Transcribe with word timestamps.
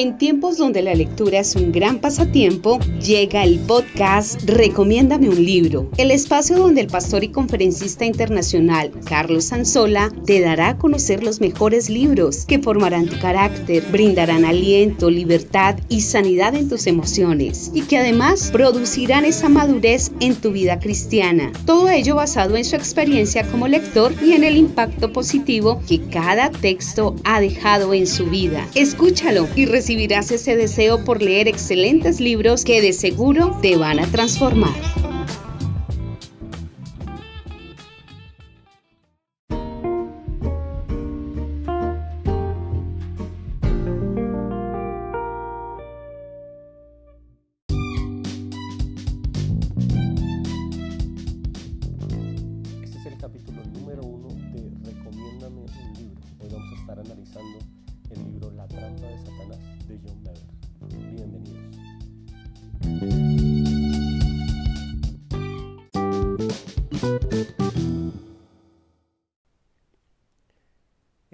En 0.00 0.16
tiempos 0.16 0.56
donde 0.56 0.80
la 0.80 0.94
lectura 0.94 1.40
es 1.40 1.56
un 1.56 1.72
gran 1.72 1.98
pasatiempo, 1.98 2.78
llega 3.04 3.44
el 3.44 3.58
podcast 3.58 4.40
Recomiéndame 4.44 5.28
un 5.28 5.44
libro, 5.44 5.90
el 5.98 6.10
espacio 6.10 6.56
donde 6.56 6.80
el 6.80 6.86
pastor 6.86 7.22
y 7.22 7.28
conferencista 7.28 8.06
internacional 8.06 8.92
Carlos 9.04 9.44
Sanzola 9.44 10.10
te 10.24 10.40
dará 10.40 10.70
a 10.70 10.78
conocer 10.78 11.22
los 11.22 11.42
mejores 11.42 11.90
libros 11.90 12.46
que 12.46 12.60
formarán 12.60 13.08
tu 13.08 13.18
carácter, 13.18 13.84
brindarán 13.92 14.46
aliento, 14.46 15.10
libertad 15.10 15.78
y 15.90 16.00
sanidad 16.00 16.54
en 16.54 16.70
tus 16.70 16.86
emociones 16.86 17.70
y 17.74 17.82
que 17.82 17.98
además 17.98 18.48
producirán 18.50 19.26
esa 19.26 19.50
madurez 19.50 20.12
en 20.20 20.34
tu 20.34 20.50
vida 20.50 20.80
cristiana. 20.80 21.52
Todo 21.66 21.90
ello 21.90 22.14
basado 22.14 22.56
en 22.56 22.64
su 22.64 22.74
experiencia 22.74 23.46
como 23.50 23.68
lector 23.68 24.14
y 24.24 24.32
en 24.32 24.44
el 24.44 24.56
impacto 24.56 25.12
positivo 25.12 25.82
que 25.86 26.00
cada 26.00 26.50
texto 26.50 27.16
ha 27.24 27.42
dejado 27.42 27.92
en 27.92 28.06
su 28.06 28.24
vida. 28.24 28.66
Escúchalo 28.74 29.46
y 29.54 29.66
recibe 29.66 29.89
recibirás 29.90 30.30
ese 30.30 30.54
deseo 30.54 31.04
por 31.04 31.20
leer 31.20 31.48
excelentes 31.48 32.20
libros 32.20 32.64
que 32.64 32.80
de 32.80 32.92
seguro 32.92 33.58
te 33.60 33.76
van 33.76 33.98
a 33.98 34.06
transformar. 34.06 35.09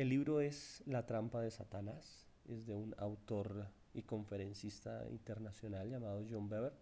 El 0.06 0.10
libro 0.10 0.40
es 0.40 0.84
La 0.86 1.04
trampa 1.04 1.40
de 1.40 1.50
Satanás, 1.50 2.28
es 2.48 2.64
de 2.64 2.76
un 2.76 2.94
autor 2.96 3.66
y 3.92 4.02
conferencista 4.02 5.04
internacional 5.10 5.90
llamado 5.90 6.24
John 6.30 6.48
Bever. 6.48 6.72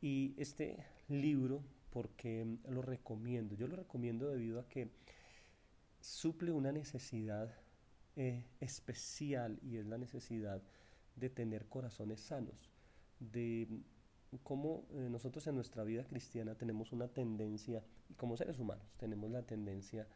Y 0.00 0.32
este 0.38 0.86
libro, 1.08 1.64
porque 1.90 2.46
lo 2.68 2.80
recomiendo? 2.80 3.56
Yo 3.56 3.66
lo 3.66 3.74
recomiendo 3.74 4.28
debido 4.28 4.60
a 4.60 4.68
que 4.68 4.92
suple 6.00 6.52
una 6.52 6.70
necesidad 6.70 7.52
eh, 8.14 8.44
especial 8.60 9.58
y 9.60 9.78
es 9.78 9.86
la 9.86 9.98
necesidad 9.98 10.62
de 11.16 11.28
tener 11.28 11.66
corazones 11.66 12.20
sanos, 12.20 12.70
de 13.18 13.66
cómo 14.44 14.86
eh, 14.92 15.08
nosotros 15.10 15.44
en 15.48 15.56
nuestra 15.56 15.82
vida 15.82 16.04
cristiana 16.04 16.54
tenemos 16.54 16.92
una 16.92 17.08
tendencia, 17.08 17.82
y 18.08 18.14
como 18.14 18.36
seres 18.36 18.60
humanos, 18.60 18.86
tenemos 18.96 19.28
la 19.28 19.42
tendencia 19.42 20.06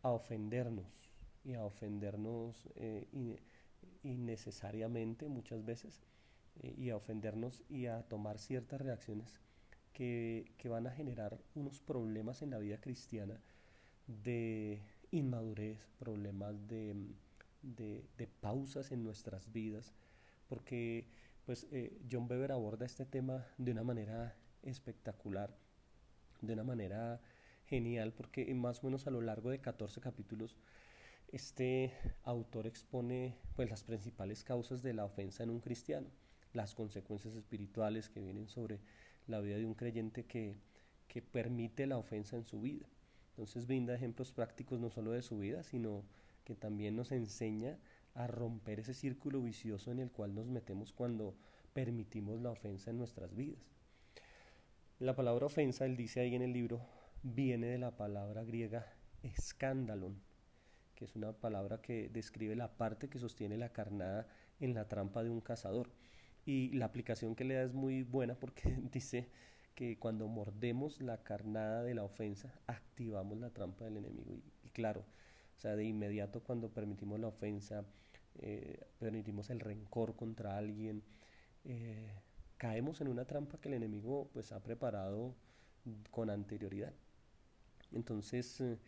a 0.00 0.08
ofendernos 0.08 1.09
y 1.44 1.54
a 1.54 1.64
ofendernos 1.64 2.68
eh, 2.76 3.06
innecesariamente 4.02 5.28
muchas 5.28 5.64
veces 5.64 6.00
y 6.62 6.90
a 6.90 6.96
ofendernos 6.96 7.62
y 7.68 7.86
a 7.86 8.02
tomar 8.02 8.38
ciertas 8.38 8.80
reacciones 8.80 9.40
que, 9.92 10.52
que 10.58 10.68
van 10.68 10.86
a 10.86 10.90
generar 10.90 11.38
unos 11.54 11.80
problemas 11.80 12.42
en 12.42 12.50
la 12.50 12.58
vida 12.58 12.80
cristiana 12.80 13.40
de 14.06 14.82
inmadurez, 15.10 15.88
problemas 15.98 16.66
de 16.68 17.14
de, 17.62 18.28
pausas 18.40 18.90
en 18.92 19.02
nuestras 19.04 19.52
vidas, 19.52 19.92
porque 20.48 21.06
pues 21.44 21.66
eh, 21.72 21.98
John 22.10 22.28
Beber 22.28 22.52
aborda 22.52 22.86
este 22.86 23.04
tema 23.04 23.46
de 23.58 23.72
una 23.72 23.82
manera 23.82 24.36
espectacular, 24.62 25.56
de 26.40 26.52
una 26.52 26.64
manera 26.64 27.20
genial, 27.66 28.12
porque 28.12 28.52
más 28.54 28.82
o 28.82 28.86
menos 28.86 29.06
a 29.06 29.10
lo 29.10 29.20
largo 29.20 29.50
de 29.50 29.60
14 29.60 30.00
capítulos 30.00 30.56
este 31.32 31.92
autor 32.24 32.66
expone 32.66 33.36
pues 33.54 33.70
las 33.70 33.84
principales 33.84 34.42
causas 34.42 34.82
de 34.82 34.94
la 34.94 35.04
ofensa 35.04 35.42
en 35.42 35.50
un 35.50 35.60
cristiano, 35.60 36.08
las 36.52 36.74
consecuencias 36.74 37.34
espirituales 37.34 38.08
que 38.08 38.20
vienen 38.20 38.48
sobre 38.48 38.80
la 39.26 39.40
vida 39.40 39.56
de 39.56 39.66
un 39.66 39.74
creyente 39.74 40.24
que, 40.24 40.56
que 41.06 41.22
permite 41.22 41.86
la 41.86 41.98
ofensa 41.98 42.36
en 42.36 42.44
su 42.44 42.60
vida. 42.60 42.86
Entonces 43.30 43.66
brinda 43.66 43.94
ejemplos 43.94 44.32
prácticos 44.32 44.80
no 44.80 44.90
solo 44.90 45.12
de 45.12 45.22
su 45.22 45.38
vida, 45.38 45.62
sino 45.62 46.04
que 46.44 46.56
también 46.56 46.96
nos 46.96 47.12
enseña 47.12 47.78
a 48.14 48.26
romper 48.26 48.80
ese 48.80 48.94
círculo 48.94 49.40
vicioso 49.40 49.92
en 49.92 50.00
el 50.00 50.10
cual 50.10 50.34
nos 50.34 50.46
metemos 50.46 50.92
cuando 50.92 51.36
permitimos 51.72 52.40
la 52.40 52.50
ofensa 52.50 52.90
en 52.90 52.98
nuestras 52.98 53.34
vidas. 53.36 53.62
La 54.98 55.14
palabra 55.14 55.46
ofensa, 55.46 55.86
él 55.86 55.96
dice 55.96 56.20
ahí 56.20 56.34
en 56.34 56.42
el 56.42 56.52
libro, 56.52 56.80
viene 57.22 57.68
de 57.68 57.78
la 57.78 57.96
palabra 57.96 58.44
griega 58.44 58.92
escándalon, 59.22 60.20
que 61.00 61.06
es 61.06 61.16
una 61.16 61.32
palabra 61.32 61.80
que 61.80 62.10
describe 62.10 62.54
la 62.54 62.76
parte 62.76 63.08
que 63.08 63.18
sostiene 63.18 63.56
la 63.56 63.72
carnada 63.72 64.28
en 64.60 64.74
la 64.74 64.86
trampa 64.86 65.24
de 65.24 65.30
un 65.30 65.40
cazador. 65.40 65.90
Y 66.44 66.72
la 66.72 66.84
aplicación 66.84 67.34
que 67.34 67.44
le 67.44 67.54
da 67.54 67.62
es 67.62 67.72
muy 67.72 68.02
buena 68.02 68.34
porque 68.34 68.70
dice 68.92 69.30
que 69.74 69.98
cuando 69.98 70.28
mordemos 70.28 71.00
la 71.00 71.22
carnada 71.22 71.82
de 71.82 71.94
la 71.94 72.04
ofensa, 72.04 72.52
activamos 72.66 73.38
la 73.38 73.48
trampa 73.48 73.86
del 73.86 73.96
enemigo. 73.96 74.34
y 74.62 74.68
claro, 74.68 75.06
o 75.56 75.60
sea, 75.60 75.74
de 75.74 75.84
inmediato 75.84 76.42
cuando 76.42 76.68
permitimos 76.68 77.18
la 77.18 77.28
ofensa, 77.28 77.86
eh, 78.34 78.84
permitimos 78.98 79.48
el 79.48 79.60
rencor 79.60 80.16
contra 80.16 80.58
alguien, 80.58 81.02
eh, 81.64 82.12
caemos 82.58 83.00
en 83.00 83.08
una 83.08 83.24
trampa 83.24 83.58
que 83.58 83.68
el 83.68 83.74
enemigo 83.74 84.28
pues 84.34 84.52
ha 84.52 84.62
preparado 84.62 85.34
con 86.10 86.28
anterioridad. 86.28 86.92
Entonces, 87.90 88.60
eh, 88.60 88.78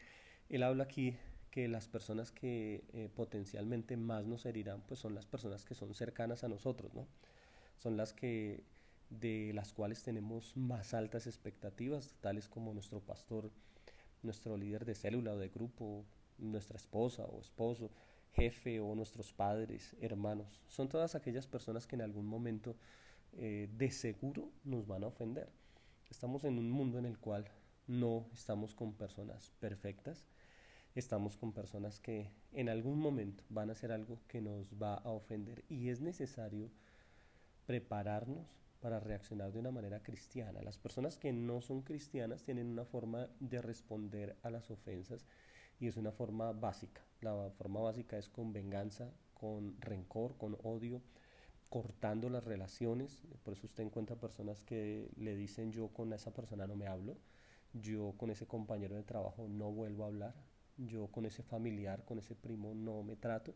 él 0.50 0.62
habla 0.62 0.84
aquí 0.84 1.16
que 1.52 1.68
las 1.68 1.86
personas 1.86 2.32
que 2.32 3.10
potencialmente 3.14 3.96
más 3.96 4.26
nos 4.26 4.44
herirán 4.46 4.80
pues 4.80 4.98
son 4.98 5.14
las 5.14 5.26
personas 5.26 5.64
que 5.64 5.76
son 5.76 5.94
cercanas 5.94 6.42
a 6.42 6.48
nosotros, 6.48 6.92
¿no? 6.94 7.06
Son 7.78 7.96
las 7.96 8.12
que 8.12 8.64
de 9.20 9.52
las 9.54 9.72
cuales 9.72 10.02
tenemos 10.02 10.56
más 10.56 10.94
altas 10.94 11.26
expectativas, 11.26 12.14
tales 12.20 12.48
como 12.48 12.72
nuestro 12.72 13.00
pastor, 13.00 13.50
nuestro 14.22 14.56
líder 14.56 14.84
de 14.84 14.94
célula 14.94 15.32
o 15.32 15.38
de 15.38 15.48
grupo, 15.48 16.04
nuestra 16.38 16.76
esposa 16.76 17.24
o 17.24 17.40
esposo, 17.40 17.90
jefe 18.32 18.80
o 18.80 18.94
nuestros 18.94 19.32
padres, 19.32 19.94
hermanos. 20.00 20.60
Son 20.68 20.88
todas 20.88 21.14
aquellas 21.14 21.46
personas 21.46 21.86
que 21.86 21.96
en 21.96 22.02
algún 22.02 22.26
momento 22.26 22.76
eh, 23.34 23.68
de 23.76 23.90
seguro 23.90 24.50
nos 24.64 24.86
van 24.86 25.04
a 25.04 25.08
ofender. 25.08 25.50
Estamos 26.10 26.44
en 26.44 26.58
un 26.58 26.70
mundo 26.70 26.98
en 26.98 27.06
el 27.06 27.18
cual 27.18 27.44
no 27.86 28.26
estamos 28.32 28.74
con 28.74 28.94
personas 28.94 29.52
perfectas, 29.60 30.24
estamos 31.00 31.36
con 31.36 31.52
personas 31.52 32.00
que 32.00 32.30
en 32.52 32.68
algún 32.68 32.98
momento 32.98 33.44
van 33.48 33.70
a 33.70 33.72
hacer 33.72 33.92
algo 33.92 34.18
que 34.28 34.40
nos 34.40 34.74
va 34.74 34.94
a 34.94 35.10
ofender 35.10 35.64
y 35.68 35.88
es 35.88 36.00
necesario 36.00 36.70
prepararnos 37.66 38.46
para 38.80 39.00
reaccionar 39.00 39.52
de 39.52 39.60
una 39.60 39.70
manera 39.70 40.02
cristiana. 40.02 40.60
Las 40.60 40.76
personas 40.76 41.16
que 41.16 41.32
no 41.32 41.62
son 41.62 41.82
cristianas 41.82 42.42
tienen 42.42 42.66
una 42.66 42.84
forma 42.84 43.28
de 43.38 43.62
responder 43.62 44.36
a 44.42 44.50
las 44.50 44.70
ofensas 44.70 45.24
y 45.78 45.86
es 45.86 45.96
una 45.96 46.12
forma 46.12 46.52
básica. 46.52 47.00
La 47.20 47.50
forma 47.56 47.80
básica 47.80 48.18
es 48.18 48.28
con 48.28 48.52
venganza, 48.52 49.10
con 49.34 49.80
rencor, 49.80 50.36
con 50.36 50.58
odio, 50.62 51.00
cortando 51.70 52.28
las 52.28 52.44
relaciones. 52.44 53.22
Por 53.44 53.54
eso 53.54 53.66
usted 53.66 53.84
encuentra 53.84 54.16
personas 54.16 54.62
que 54.64 55.08
le 55.16 55.36
dicen 55.36 55.72
yo 55.72 55.88
con 55.88 56.12
esa 56.12 56.34
persona 56.34 56.66
no 56.66 56.76
me 56.76 56.88
hablo, 56.88 57.16
yo 57.72 58.14
con 58.18 58.30
ese 58.30 58.46
compañero 58.46 58.96
de 58.96 59.04
trabajo 59.04 59.48
no 59.48 59.70
vuelvo 59.70 60.04
a 60.04 60.08
hablar, 60.08 60.34
yo 60.76 61.08
con 61.08 61.26
ese 61.26 61.42
familiar, 61.42 62.04
con 62.04 62.18
ese 62.18 62.34
primo 62.34 62.74
no 62.74 63.02
me 63.02 63.16
trato, 63.16 63.54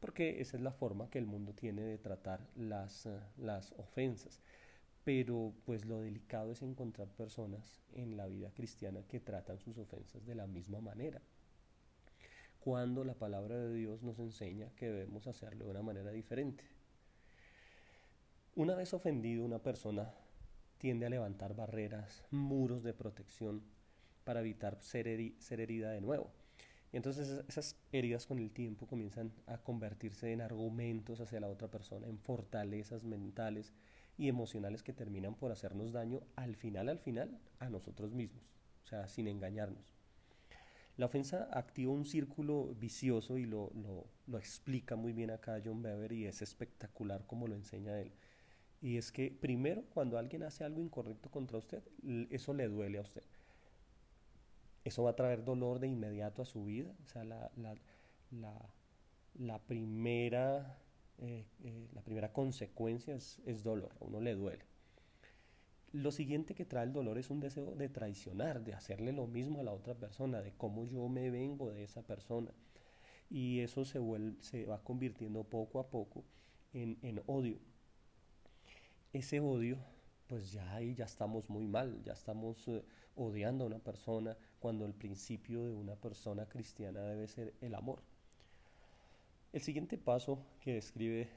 porque 0.00 0.40
esa 0.40 0.56
es 0.56 0.62
la 0.62 0.72
forma 0.72 1.10
que 1.10 1.18
el 1.18 1.26
mundo 1.26 1.54
tiene 1.54 1.82
de 1.82 1.98
tratar 1.98 2.46
las, 2.56 3.06
eh, 3.06 3.20
las 3.38 3.72
ofensas. 3.72 4.40
Pero 5.04 5.52
pues 5.66 5.84
lo 5.84 6.00
delicado 6.00 6.52
es 6.52 6.62
encontrar 6.62 7.08
personas 7.08 7.82
en 7.92 8.16
la 8.16 8.26
vida 8.26 8.50
cristiana 8.52 9.02
que 9.02 9.20
tratan 9.20 9.58
sus 9.58 9.76
ofensas 9.78 10.24
de 10.24 10.34
la 10.34 10.46
misma 10.46 10.80
manera 10.80 11.20
cuando 12.64 13.04
la 13.04 13.12
palabra 13.12 13.58
de 13.58 13.74
Dios 13.74 14.02
nos 14.02 14.18
enseña 14.18 14.70
que 14.74 14.86
debemos 14.86 15.26
hacerlo 15.26 15.66
de 15.66 15.72
una 15.72 15.82
manera 15.82 16.10
diferente. 16.10 16.64
Una 18.54 18.74
vez 18.74 18.94
ofendido, 18.94 19.44
una 19.44 19.58
persona 19.58 20.14
tiende 20.78 21.04
a 21.04 21.10
levantar 21.10 21.54
barreras, 21.54 22.24
muros 22.30 22.82
de 22.82 22.94
protección 22.94 23.62
para 24.24 24.40
evitar 24.40 24.78
ser, 24.80 25.06
herida 25.08 25.90
de 25.90 26.00
nuevo. 26.00 26.32
Y 26.92 26.96
entonces 26.96 27.44
esas 27.48 27.76
heridas 27.92 28.26
con 28.26 28.38
el 28.38 28.50
tiempo 28.50 28.86
comienzan 28.86 29.32
a 29.46 29.58
convertirse 29.58 30.32
en 30.32 30.40
argumentos 30.40 31.20
hacia 31.20 31.40
la 31.40 31.48
otra 31.48 31.68
persona, 31.68 32.08
en 32.08 32.18
fortalezas 32.18 33.04
mentales 33.04 33.72
y 34.16 34.28
emocionales 34.28 34.82
que 34.82 34.92
terminan 34.92 35.34
por 35.34 35.50
hacernos 35.50 35.92
daño 35.92 36.22
al 36.36 36.56
final, 36.56 36.88
al 36.88 37.00
final, 37.00 37.38
a 37.58 37.68
nosotros 37.68 38.12
mismos, 38.12 38.44
o 38.84 38.86
sea, 38.86 39.08
sin 39.08 39.26
engañarnos. 39.26 39.94
La 40.96 41.06
ofensa 41.06 41.48
activa 41.50 41.90
un 41.90 42.04
círculo 42.04 42.72
vicioso 42.76 43.36
y 43.36 43.46
lo, 43.46 43.72
explica 44.34 44.94
muy 44.94 45.12
bien 45.12 45.32
acá 45.32 45.60
John 45.64 45.82
Bever 45.82 46.12
y 46.12 46.26
es 46.26 46.40
espectacular 46.40 47.26
como 47.26 47.48
lo 47.48 47.56
enseña 47.56 48.00
él. 48.00 48.12
Y 48.80 48.96
es 48.96 49.10
que 49.10 49.32
primero 49.32 49.82
cuando 49.92 50.18
alguien 50.18 50.44
hace 50.44 50.62
algo 50.62 50.80
incorrecto 50.80 51.30
contra 51.30 51.58
usted, 51.58 51.82
eso 52.30 52.54
le 52.54 52.68
duele 52.68 52.98
a 52.98 53.00
usted. 53.00 53.24
Eso 54.84 55.02
va 55.02 55.10
a 55.10 55.16
traer 55.16 55.44
dolor 55.44 55.78
de 55.80 55.88
inmediato 55.88 56.42
a 56.42 56.44
su 56.44 56.64
vida. 56.64 56.92
O 57.04 57.06
sea, 57.06 57.24
la, 57.24 57.50
la, 57.56 57.74
la, 59.38 59.58
primera, 59.60 60.78
eh, 61.18 61.46
eh, 61.64 61.88
la 61.94 62.02
primera 62.02 62.32
consecuencia 62.32 63.14
es, 63.14 63.40
es 63.46 63.62
dolor, 63.62 63.92
a 64.00 64.04
uno 64.04 64.20
le 64.20 64.34
duele. 64.34 64.64
Lo 65.92 66.10
siguiente 66.10 66.54
que 66.54 66.64
trae 66.64 66.84
el 66.84 66.92
dolor 66.92 67.18
es 67.18 67.30
un 67.30 67.40
deseo 67.40 67.74
de 67.76 67.88
traicionar, 67.88 68.62
de 68.62 68.74
hacerle 68.74 69.12
lo 69.12 69.26
mismo 69.26 69.60
a 69.60 69.64
la 69.64 69.72
otra 69.72 69.94
persona, 69.94 70.42
de 70.42 70.52
cómo 70.52 70.84
yo 70.84 71.08
me 71.08 71.30
vengo 71.30 71.70
de 71.70 71.84
esa 71.84 72.02
persona. 72.02 72.50
Y 73.30 73.60
eso 73.60 73.84
se, 73.84 73.98
vuelve, 74.00 74.36
se 74.42 74.66
va 74.66 74.82
convirtiendo 74.82 75.44
poco 75.44 75.78
a 75.78 75.88
poco 75.88 76.24
en, 76.72 76.98
en 77.02 77.22
odio. 77.26 77.58
Ese 79.12 79.38
odio, 79.40 79.78
pues 80.26 80.52
ya 80.52 80.74
ahí 80.74 80.94
ya 80.94 81.04
estamos 81.04 81.50
muy 81.50 81.66
mal, 81.66 82.02
ya 82.02 82.12
estamos 82.12 82.66
eh, 82.68 82.84
odiando 83.16 83.64
a 83.64 83.66
una 83.66 83.78
persona 83.78 84.36
cuando 84.58 84.86
el 84.86 84.94
principio 84.94 85.64
de 85.66 85.74
una 85.74 85.96
persona 85.96 86.46
cristiana 86.48 87.00
debe 87.02 87.28
ser 87.28 87.54
el 87.60 87.74
amor. 87.74 88.02
El 89.52 89.60
siguiente 89.60 89.98
paso 89.98 90.44
que 90.60 90.74
describe 90.74 91.28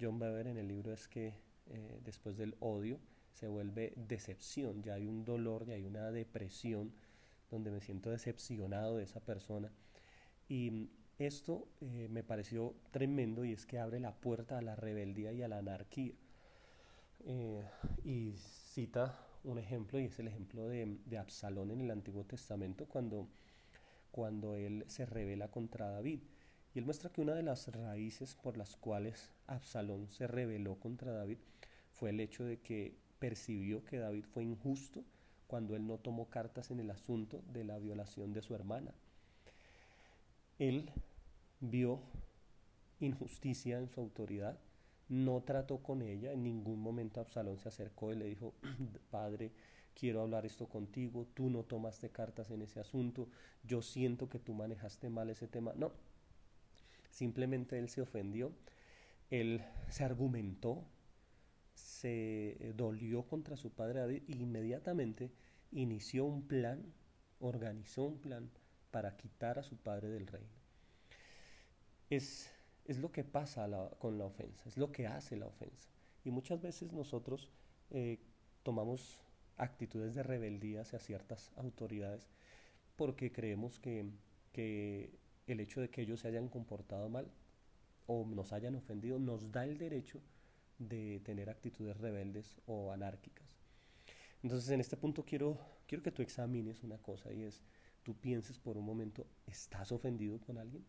John 0.00 0.18
Bever 0.18 0.46
en 0.46 0.58
el 0.58 0.68
libro 0.68 0.92
es 0.92 1.08
que 1.08 1.34
eh, 1.66 2.00
después 2.04 2.36
del 2.36 2.56
odio, 2.60 2.98
se 3.32 3.48
vuelve 3.48 3.94
decepción, 3.96 4.82
ya 4.82 4.94
hay 4.94 5.06
un 5.06 5.24
dolor, 5.24 5.64
ya 5.64 5.74
hay 5.74 5.84
una 5.84 6.10
depresión 6.10 6.92
donde 7.50 7.70
me 7.70 7.80
siento 7.80 8.10
decepcionado 8.10 8.96
de 8.96 9.04
esa 9.04 9.20
persona. 9.20 9.72
Y 10.48 10.90
esto 11.18 11.68
eh, 11.80 12.08
me 12.10 12.22
pareció 12.22 12.74
tremendo 12.90 13.44
y 13.44 13.52
es 13.52 13.66
que 13.66 13.78
abre 13.78 14.00
la 14.00 14.14
puerta 14.14 14.58
a 14.58 14.62
la 14.62 14.76
rebeldía 14.76 15.32
y 15.32 15.42
a 15.42 15.48
la 15.48 15.58
anarquía. 15.58 16.14
Eh, 17.24 17.64
y 18.04 18.32
cita 18.36 19.18
un 19.44 19.58
ejemplo 19.58 19.98
y 20.00 20.04
es 20.06 20.18
el 20.18 20.28
ejemplo 20.28 20.68
de, 20.68 21.18
Absalón 21.18 21.70
en 21.70 21.80
el 21.80 21.90
Antiguo 21.90 22.24
Testamento 22.24 22.86
cuando, 22.86 23.28
cuando 24.10 24.54
él 24.56 24.84
se 24.88 25.06
revela 25.06 25.48
contra 25.48 25.88
David. 25.90 26.20
Y 26.74 26.78
él 26.78 26.84
muestra 26.84 27.10
que 27.10 27.20
una 27.20 27.34
de 27.34 27.42
las 27.42 27.68
raíces 27.68 28.34
por 28.34 28.56
las 28.56 28.76
cuales 28.76 29.30
Absalón 29.46 30.10
se 30.10 30.26
rebeló 30.26 30.76
contra 30.76 31.12
David 31.12 31.38
fue 31.92 32.10
el 32.10 32.20
hecho 32.20 32.44
de 32.44 32.60
que 32.60 32.96
percibió 33.18 33.84
que 33.84 33.98
David 33.98 34.24
fue 34.24 34.42
injusto 34.42 35.04
cuando 35.46 35.76
él 35.76 35.86
no 35.86 35.98
tomó 35.98 36.30
cartas 36.30 36.70
en 36.70 36.80
el 36.80 36.90
asunto 36.90 37.42
de 37.52 37.64
la 37.64 37.78
violación 37.78 38.32
de 38.32 38.42
su 38.42 38.54
hermana. 38.54 38.94
Él 40.58 40.90
vio 41.60 42.00
injusticia 43.00 43.78
en 43.78 43.88
su 43.88 44.00
autoridad, 44.00 44.58
no 45.08 45.42
trató 45.42 45.78
con 45.78 46.02
ella, 46.02 46.32
en 46.32 46.42
ningún 46.42 46.80
momento 46.80 47.20
Absalón 47.20 47.58
se 47.58 47.68
acercó 47.68 48.12
y 48.12 48.16
le 48.16 48.26
dijo, 48.26 48.54
padre, 49.10 49.52
quiero 49.94 50.22
hablar 50.22 50.46
esto 50.46 50.66
contigo, 50.66 51.26
tú 51.34 51.50
no 51.50 51.64
tomaste 51.64 52.10
cartas 52.10 52.50
en 52.50 52.62
ese 52.62 52.80
asunto, 52.80 53.28
yo 53.64 53.82
siento 53.82 54.28
que 54.28 54.38
tú 54.38 54.54
manejaste 54.54 55.08
mal 55.10 55.30
ese 55.30 55.48
tema. 55.48 55.72
No, 55.76 55.92
simplemente 57.10 57.78
él 57.78 57.88
se 57.88 58.00
ofendió, 58.00 58.52
él 59.30 59.62
se 59.88 60.04
argumentó, 60.04 60.84
se 61.74 62.56
eh, 62.60 62.72
dolió 62.74 63.22
contra 63.22 63.56
su 63.56 63.70
padre 63.70 64.00
David 64.00 64.22
inmediatamente 64.28 65.30
inició 65.72 66.24
un 66.24 66.46
plan, 66.46 66.82
organizó 67.40 68.04
un 68.04 68.18
plan 68.18 68.50
para 68.90 69.16
quitar 69.16 69.58
a 69.58 69.62
su 69.62 69.76
padre 69.76 70.08
del 70.08 70.26
reino. 70.26 70.50
Es, 72.10 72.50
es 72.84 72.98
lo 72.98 73.12
que 73.12 73.24
pasa 73.24 73.68
con 73.98 74.18
la 74.18 74.24
ofensa, 74.24 74.68
es 74.68 74.76
lo 74.76 74.92
que 74.92 75.06
hace 75.06 75.36
la 75.36 75.46
ofensa. 75.46 75.88
Y 76.24 76.30
muchas 76.30 76.60
veces 76.60 76.92
nosotros 76.92 77.48
eh, 77.90 78.18
tomamos 78.62 79.22
actitudes 79.56 80.14
de 80.14 80.22
rebeldía 80.22 80.82
hacia 80.82 80.98
ciertas 80.98 81.52
autoridades 81.56 82.28
porque 82.96 83.32
creemos 83.32 83.78
que, 83.78 84.06
que 84.52 85.18
el 85.46 85.60
hecho 85.60 85.80
de 85.80 85.90
que 85.90 86.02
ellos 86.02 86.20
se 86.20 86.28
hayan 86.28 86.48
comportado 86.48 87.08
mal 87.08 87.30
o 88.06 88.24
nos 88.26 88.52
hayan 88.52 88.74
ofendido 88.74 89.18
nos 89.18 89.52
da 89.52 89.64
el 89.64 89.78
derecho 89.78 90.20
de 90.78 91.20
tener 91.24 91.50
actitudes 91.50 91.96
rebeldes 91.96 92.56
o 92.66 92.92
anárquicas. 92.92 93.58
Entonces 94.42 94.70
en 94.70 94.80
este 94.80 94.96
punto 94.96 95.24
quiero, 95.24 95.58
quiero 95.86 96.02
que 96.02 96.10
tú 96.10 96.22
examines 96.22 96.82
una 96.82 96.98
cosa 96.98 97.32
y 97.32 97.42
es, 97.42 97.62
tú 98.02 98.14
pienses 98.14 98.58
por 98.58 98.76
un 98.76 98.84
momento, 98.84 99.26
¿estás 99.46 99.92
ofendido 99.92 100.40
con 100.40 100.58
alguien? 100.58 100.84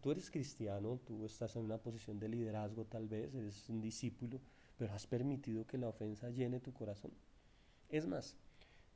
Tú 0.00 0.10
eres 0.10 0.30
cristiano, 0.30 0.98
tú 1.04 1.26
estás 1.26 1.56
en 1.56 1.62
una 1.62 1.78
posición 1.78 2.18
de 2.18 2.28
liderazgo 2.28 2.86
tal 2.86 3.06
vez, 3.06 3.34
eres 3.34 3.68
un 3.68 3.82
discípulo, 3.82 4.40
pero 4.78 4.94
has 4.94 5.06
permitido 5.06 5.66
que 5.66 5.76
la 5.76 5.88
ofensa 5.88 6.30
llene 6.30 6.58
tu 6.58 6.72
corazón. 6.72 7.12
Es 7.90 8.06
más, 8.06 8.36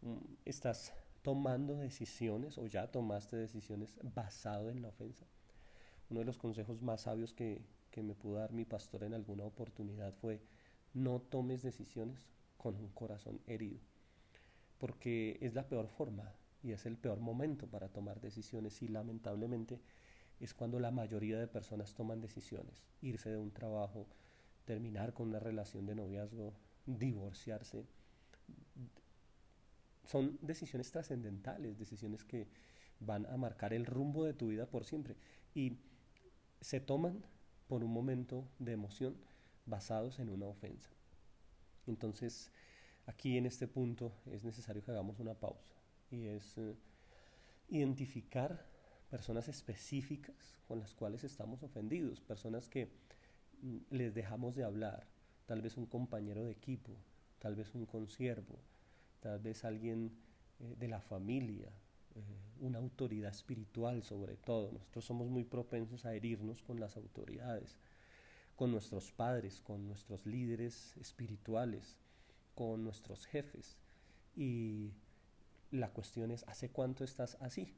mm, 0.01 0.17
estás 0.47 0.95
tomando 1.21 1.77
decisiones 1.77 2.57
o 2.59 2.67
ya 2.67 2.91
tomaste 2.91 3.37
decisiones 3.37 3.99
basado 4.15 4.71
en 4.71 4.81
la 4.81 4.89
ofensa. 4.89 5.27
Uno 6.09 6.21
de 6.21 6.27
los 6.27 6.39
consejos 6.39 6.81
más 6.81 7.03
sabios 7.03 7.35
que, 7.35 7.61
que 7.91 8.03
me 8.03 8.15
pudo 8.15 8.37
dar 8.37 8.53
mi 8.53 8.65
pastor 8.65 9.05
en 9.05 9.15
alguna 9.15 9.45
oportunidad 9.45 10.15
fue 10.15 10.41
no 10.95 11.21
tomes 11.21 11.63
decisiones 11.63 12.27
con 12.57 12.77
un 12.77 12.89
corazón 12.91 13.41
herido, 13.47 13.81
porque 14.79 15.37
es 15.43 15.55
la 15.55 15.69
peor 15.69 15.89
forma 15.89 16.33
y 16.63 16.73
es 16.73 16.87
el 16.87 16.97
peor 16.97 17.21
momento 17.21 17.67
para 17.67 17.89
tomar 17.89 18.21
decisiones 18.21 18.81
y 18.81 18.89
lamentablemente 18.89 19.81
es 20.41 20.55
cuando 20.55 20.79
la 20.81 20.91
mayoría 20.91 21.39
de 21.39 21.47
personas 21.47 21.95
toman 21.95 22.21
decisiones, 22.21 22.85
irse 23.01 23.31
de 23.31 23.37
un 23.37 23.53
trabajo, 23.53 24.07
terminar 24.65 25.13
con 25.13 25.29
una 25.29 25.39
relación 25.39 25.87
de 25.87 25.95
noviazgo, 25.95 26.55
divorciarse. 26.87 27.87
Son 30.05 30.39
decisiones 30.43 30.91
trascendentales, 30.91 31.79
decisiones 31.79 32.25
que 32.25 32.49
van 33.01 33.27
a 33.27 33.37
marcar 33.37 33.73
el 33.73 33.87
rumbo 33.87 34.25
de 34.25 34.35
tu 34.35 34.49
vida 34.49 34.67
por 34.67 34.85
siempre 34.85 35.17
y 35.55 35.79
se 36.61 36.81
toman 36.81 37.25
por 37.67 37.85
un 37.85 37.93
momento 37.93 38.49
de 38.59 38.73
emoción 38.73 39.17
basados 39.67 40.19
en 40.19 40.31
una 40.31 40.47
ofensa. 40.47 40.91
Entonces, 41.87 42.51
aquí 43.07 43.37
en 43.37 43.47
este 43.47 43.69
punto 43.69 44.13
es 44.27 44.45
necesario 44.45 44.83
que 44.83 44.91
hagamos 44.91 45.19
una 45.19 45.35
pausa 45.35 45.75
y 46.11 46.27
es 46.27 46.57
eh, 46.59 46.77
identificar 47.69 48.67
personas 49.11 49.49
específicas 49.49 50.59
con 50.67 50.81
las 50.81 50.95
cuales 50.95 51.25
estamos 51.25 51.63
ofendidos, 51.63 52.21
personas 52.21 52.69
que 52.69 52.91
mm, 53.63 53.77
les 53.91 54.15
dejamos 54.15 54.57
de 54.57 54.65
hablar, 54.65 55.07
tal 55.47 55.63
vez 55.63 55.77
un 55.77 55.87
compañero 55.87 56.45
de 56.45 56.53
equipo, 56.53 56.93
tal 57.39 57.55
vez 57.55 57.75
un 57.75 57.87
consiervo, 57.87 58.59
tal 59.21 59.39
vez 59.39 59.65
alguien 59.65 60.17
eh, 60.61 60.77
de 60.79 60.89
la 60.89 61.01
familia, 61.01 61.73
eh, 62.15 62.21
una 62.61 62.79
autoridad 62.79 63.31
espiritual 63.31 64.03
sobre 64.03 64.37
todo. 64.37 64.73
Nosotros 64.73 65.05
somos 65.05 65.29
muy 65.29 65.45
propensos 65.45 66.05
a 66.05 66.15
herirnos 66.15 66.63
con 66.63 66.81
las 66.81 66.97
autoridades, 66.97 67.79
con 68.57 68.71
nuestros 68.71 69.13
padres, 69.13 69.61
con 69.61 69.87
nuestros 69.87 70.27
líderes 70.27 70.97
espirituales, 70.97 71.97
con 72.55 72.85
nuestros 72.85 73.27
jefes. 73.27 73.77
Y 74.37 74.93
la 75.71 75.91
cuestión 75.91 76.31
es, 76.31 76.45
¿hace 76.49 76.71
cuánto 76.71 77.05
estás 77.05 77.37
así? 77.41 77.75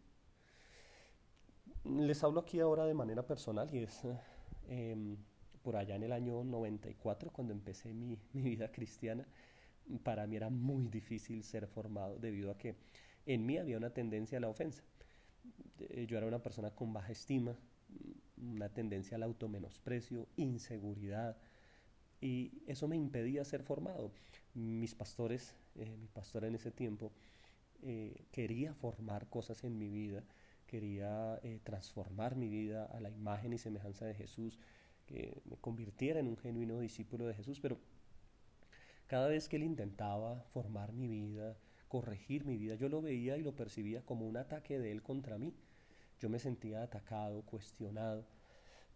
Les 1.89 2.23
hablo 2.25 2.41
aquí 2.41 2.59
ahora 2.59 2.85
de 2.85 2.95
manera 2.95 3.25
personal 3.25 3.73
y 3.73 3.79
es 3.79 4.03
em, 4.69 5.17
por 5.63 5.77
allá 5.77 5.95
en 5.95 6.03
el 6.03 6.13
año 6.13 6.43
94, 6.43 7.31
cuando 7.31 7.53
empecé 7.53 7.95
mi, 7.95 8.19
mi 8.33 8.43
vida 8.43 8.71
cristiana, 8.73 9.27
para 10.03 10.27
mí 10.27 10.37
era 10.37 10.51
muy 10.51 10.89
difícil 10.89 11.45
ser 11.45 11.67
formado 11.69 12.19
debido 12.19 12.51
a 12.51 12.59
que 12.59 12.75
en 13.25 13.47
mí 13.47 13.57
había 13.57 13.77
una 13.77 13.91
tendencia 13.91 14.39
a 14.39 14.41
la 14.41 14.49
ofensa. 14.49 14.83
Eh, 15.79 16.07
yo 16.09 16.19
era 16.19 16.27
una 16.27 16.43
persona 16.43 16.71
con 16.71 16.93
baja 16.93 17.13
estima, 17.13 17.57
una 18.37 18.69
tendencia 18.69 19.17
al 19.17 19.23
automenosprecio, 19.23 20.27
inseguridad, 20.37 21.37
y 22.21 22.63
eso 22.67 22.89
me 22.89 22.97
impedía 22.97 23.45
ser 23.45 23.63
formado. 23.63 24.11
Mis 24.55 24.95
pastores, 24.95 25.55
eh, 25.77 25.97
mi 25.97 26.09
pastor 26.09 26.45
en 26.45 26.55
ese 26.57 26.71
tiempo, 26.71 27.13
eh, 27.83 28.25
quería 28.33 28.75
formar 28.75 29.29
cosas 29.29 29.63
en 29.65 29.79
mi 29.79 29.89
vida, 29.89 30.25
quería 30.67 31.41
transformar 31.65 32.37
mi 32.37 32.49
vida 32.49 32.87
a 32.87 33.01
la 33.01 33.11
imagen 33.11 33.53
y 33.53 33.59
semejanza 33.59 34.05
de 34.05 34.15
Jesús, 34.15 34.59
que 35.07 35.41
me 35.45 35.57
convirtiera 35.57 36.21
en 36.21 36.29
un 36.29 36.37
genuino 36.37 36.81
discípulo 36.81 37.27
de 37.27 37.35
Jesús, 37.35 37.61
pero 37.61 37.79
cada 39.07 39.29
vez 39.29 39.49
que 39.49 39.57
él 39.57 39.63
intentaba 39.63 40.43
formar 40.53 40.93
mi 40.93 41.07
vida, 41.07 41.57
corregir 41.89 42.45
mi 42.45 42.57
vida. 42.57 42.75
Yo 42.75 42.89
lo 42.89 43.01
veía 43.01 43.37
y 43.37 43.43
lo 43.43 43.55
percibía 43.55 44.05
como 44.05 44.27
un 44.27 44.37
ataque 44.37 44.79
de 44.79 44.93
él 44.93 45.03
contra 45.03 45.39
mí. 45.39 45.55
Yo 46.19 46.29
me 46.29 46.39
sentía 46.39 46.83
atacado, 46.83 47.43
cuestionado. 47.43 48.27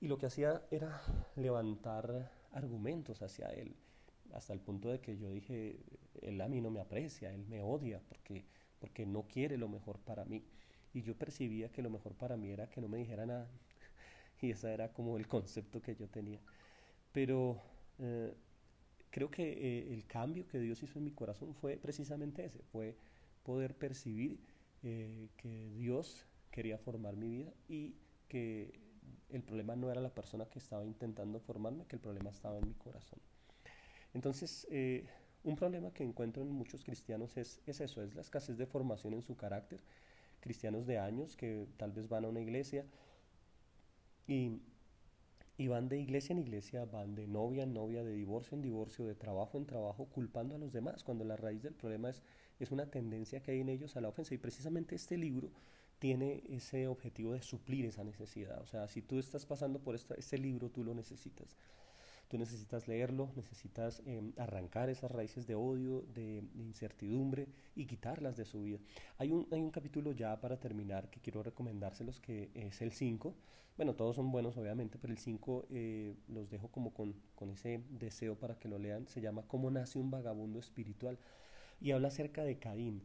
Y 0.00 0.08
lo 0.08 0.18
que 0.18 0.26
hacía 0.26 0.62
era 0.70 1.00
levantar 1.36 2.30
argumentos 2.52 3.22
hacia 3.22 3.48
él, 3.48 3.76
hasta 4.32 4.52
el 4.52 4.60
punto 4.60 4.88
de 4.88 5.00
que 5.00 5.16
yo 5.16 5.30
dije, 5.30 5.78
él 6.22 6.40
a 6.40 6.48
mí 6.48 6.60
no 6.60 6.70
me 6.70 6.80
aprecia, 6.80 7.32
él 7.32 7.46
me 7.46 7.60
odia 7.60 8.00
porque, 8.08 8.46
porque 8.78 9.06
no 9.06 9.28
quiere 9.28 9.56
lo 9.58 9.68
mejor 9.68 10.00
para 10.00 10.24
mí. 10.24 10.42
Y 10.92 11.02
yo 11.02 11.14
percibía 11.16 11.70
que 11.70 11.82
lo 11.82 11.90
mejor 11.90 12.14
para 12.14 12.36
mí 12.36 12.50
era 12.50 12.68
que 12.68 12.80
no 12.80 12.88
me 12.88 12.98
dijera 12.98 13.26
nada. 13.26 13.48
Y 14.42 14.50
ese 14.52 14.72
era 14.72 14.90
como 14.92 15.18
el 15.18 15.28
concepto 15.28 15.82
que 15.82 15.94
yo 15.94 16.08
tenía. 16.08 16.40
Pero 17.12 17.60
eh, 17.98 18.34
creo 19.10 19.30
que 19.30 19.42
eh, 19.52 19.92
el 19.92 20.06
cambio 20.06 20.46
que 20.46 20.58
Dios 20.58 20.82
hizo 20.82 20.98
en 20.98 21.04
mi 21.04 21.12
corazón 21.12 21.54
fue 21.54 21.76
precisamente 21.76 22.44
ese, 22.44 22.62
fue 22.72 22.96
poder 23.42 23.74
percibir 23.74 24.38
eh, 24.82 25.28
que 25.36 25.70
Dios 25.76 26.26
quería 26.50 26.78
formar 26.78 27.16
mi 27.16 27.28
vida 27.28 27.52
y 27.68 27.94
que 28.28 28.80
el 29.28 29.42
problema 29.42 29.76
no 29.76 29.90
era 29.90 30.00
la 30.00 30.14
persona 30.14 30.46
que 30.46 30.58
estaba 30.58 30.84
intentando 30.84 31.38
formarme, 31.40 31.86
que 31.86 31.96
el 31.96 32.02
problema 32.02 32.30
estaba 32.30 32.58
en 32.58 32.66
mi 32.66 32.74
corazón. 32.74 33.20
Entonces, 34.14 34.66
un 35.44 35.56
problema 35.56 35.92
que 35.92 36.02
encuentro 36.02 36.42
en 36.42 36.50
muchos 36.50 36.84
cristianos 36.84 37.36
es, 37.36 37.60
es 37.66 37.80
eso, 37.80 38.02
es 38.02 38.14
la 38.14 38.22
escasez 38.22 38.58
de 38.58 38.66
formación 38.66 39.14
en 39.14 39.22
su 39.22 39.36
carácter. 39.36 39.80
Cristianos 40.40 40.86
de 40.86 40.98
años 40.98 41.36
que 41.36 41.66
tal 41.76 41.92
vez 41.92 42.08
van 42.08 42.24
a 42.24 42.28
una 42.28 42.40
iglesia 42.40 42.84
y, 44.26 44.60
y 45.58 45.68
van 45.68 45.88
de 45.88 45.98
iglesia 45.98 46.32
en 46.32 46.38
iglesia, 46.38 46.84
van 46.84 47.14
de 47.14 47.26
novia 47.26 47.64
en 47.64 47.74
novia, 47.74 48.02
de 48.02 48.12
divorcio 48.14 48.54
en 48.54 48.62
divorcio, 48.62 49.06
de 49.06 49.14
trabajo 49.14 49.58
en 49.58 49.66
trabajo, 49.66 50.06
culpando 50.06 50.54
a 50.54 50.58
los 50.58 50.72
demás, 50.72 51.04
cuando 51.04 51.24
la 51.24 51.36
raíz 51.36 51.62
del 51.62 51.74
problema 51.74 52.10
es, 52.10 52.22
es 52.58 52.70
una 52.70 52.86
tendencia 52.90 53.42
que 53.42 53.52
hay 53.52 53.60
en 53.60 53.68
ellos 53.68 53.96
a 53.96 54.00
la 54.00 54.08
ofensa. 54.08 54.34
Y 54.34 54.38
precisamente 54.38 54.94
este 54.94 55.16
libro 55.16 55.50
tiene 55.98 56.42
ese 56.48 56.88
objetivo 56.88 57.34
de 57.34 57.42
suplir 57.42 57.84
esa 57.84 58.02
necesidad. 58.02 58.60
O 58.62 58.66
sea, 58.66 58.88
si 58.88 59.02
tú 59.02 59.18
estás 59.18 59.44
pasando 59.44 59.80
por 59.80 59.94
este 59.94 60.38
libro, 60.38 60.70
tú 60.70 60.82
lo 60.82 60.94
necesitas. 60.94 61.56
Tú 62.30 62.38
necesitas 62.38 62.86
leerlo, 62.86 63.32
necesitas 63.34 64.04
em, 64.06 64.32
arrancar 64.36 64.88
esas 64.88 65.10
raíces 65.10 65.48
de 65.48 65.56
odio, 65.56 66.04
de, 66.14 66.44
incertidumbre 66.54 67.48
y 67.74 67.86
quitarlas 67.86 68.36
de 68.36 68.44
su 68.44 68.62
vida. 68.62 68.78
Hay 69.18 69.32
un, 69.32 69.48
hay 69.50 69.60
un 69.60 69.72
capítulo 69.72 70.12
ya 70.12 70.40
para 70.40 70.60
terminar 70.60 71.10
que 71.10 71.18
quiero 71.18 71.42
recomendárselos 71.42 72.20
que 72.20 72.52
es 72.54 72.82
el 72.82 72.92
5. 72.92 73.34
Bueno, 73.76 73.96
todos 73.96 74.14
son 74.14 74.30
buenos 74.30 74.56
obviamente, 74.56 74.96
pero 74.96 75.12
el 75.12 75.18
5 75.18 75.66
eh, 75.70 76.14
los 76.28 76.48
dejo 76.50 76.68
como 76.68 76.94
con, 76.94 77.16
con 77.34 77.50
ese 77.50 77.82
deseo 77.90 78.38
para 78.38 78.60
que 78.60 78.68
lo 78.68 78.78
lean. 78.78 79.08
Se 79.08 79.20
llama 79.20 79.42
Cómo 79.48 79.68
nace 79.68 79.98
un 79.98 80.12
vagabundo 80.12 80.60
espiritual 80.60 81.18
y 81.80 81.90
habla 81.90 82.08
acerca 82.08 82.44
de 82.44 82.60
Caín, 82.60 83.02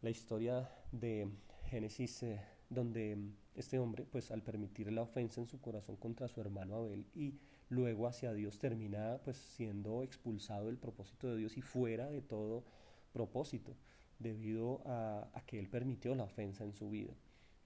la 0.00 0.08
historia 0.08 0.70
de 0.92 1.28
Génesis 1.66 2.22
eh, 2.22 2.40
donde 2.70 3.18
este 3.54 3.78
hombre, 3.78 4.06
pues 4.10 4.30
al 4.30 4.42
permitir 4.42 4.90
la 4.90 5.02
ofensa 5.02 5.42
en 5.42 5.46
su 5.46 5.60
corazón 5.60 5.96
contra 5.96 6.26
su 6.26 6.40
hermano 6.40 6.76
Abel 6.76 7.04
y 7.14 7.34
luego 7.72 8.06
hacia 8.06 8.34
Dios 8.34 8.58
termina 8.58 9.18
pues 9.24 9.38
siendo 9.38 10.02
expulsado 10.02 10.66
del 10.66 10.76
propósito 10.76 11.28
de 11.28 11.38
Dios 11.38 11.56
y 11.56 11.62
fuera 11.62 12.10
de 12.10 12.20
todo 12.20 12.64
propósito 13.12 13.74
debido 14.18 14.82
a, 14.84 15.42
que 15.46 15.58
Él 15.58 15.68
permitió 15.68 16.14
la 16.14 16.24
ofensa 16.24 16.64
en 16.64 16.74
su 16.74 16.90
vida. 16.90 17.14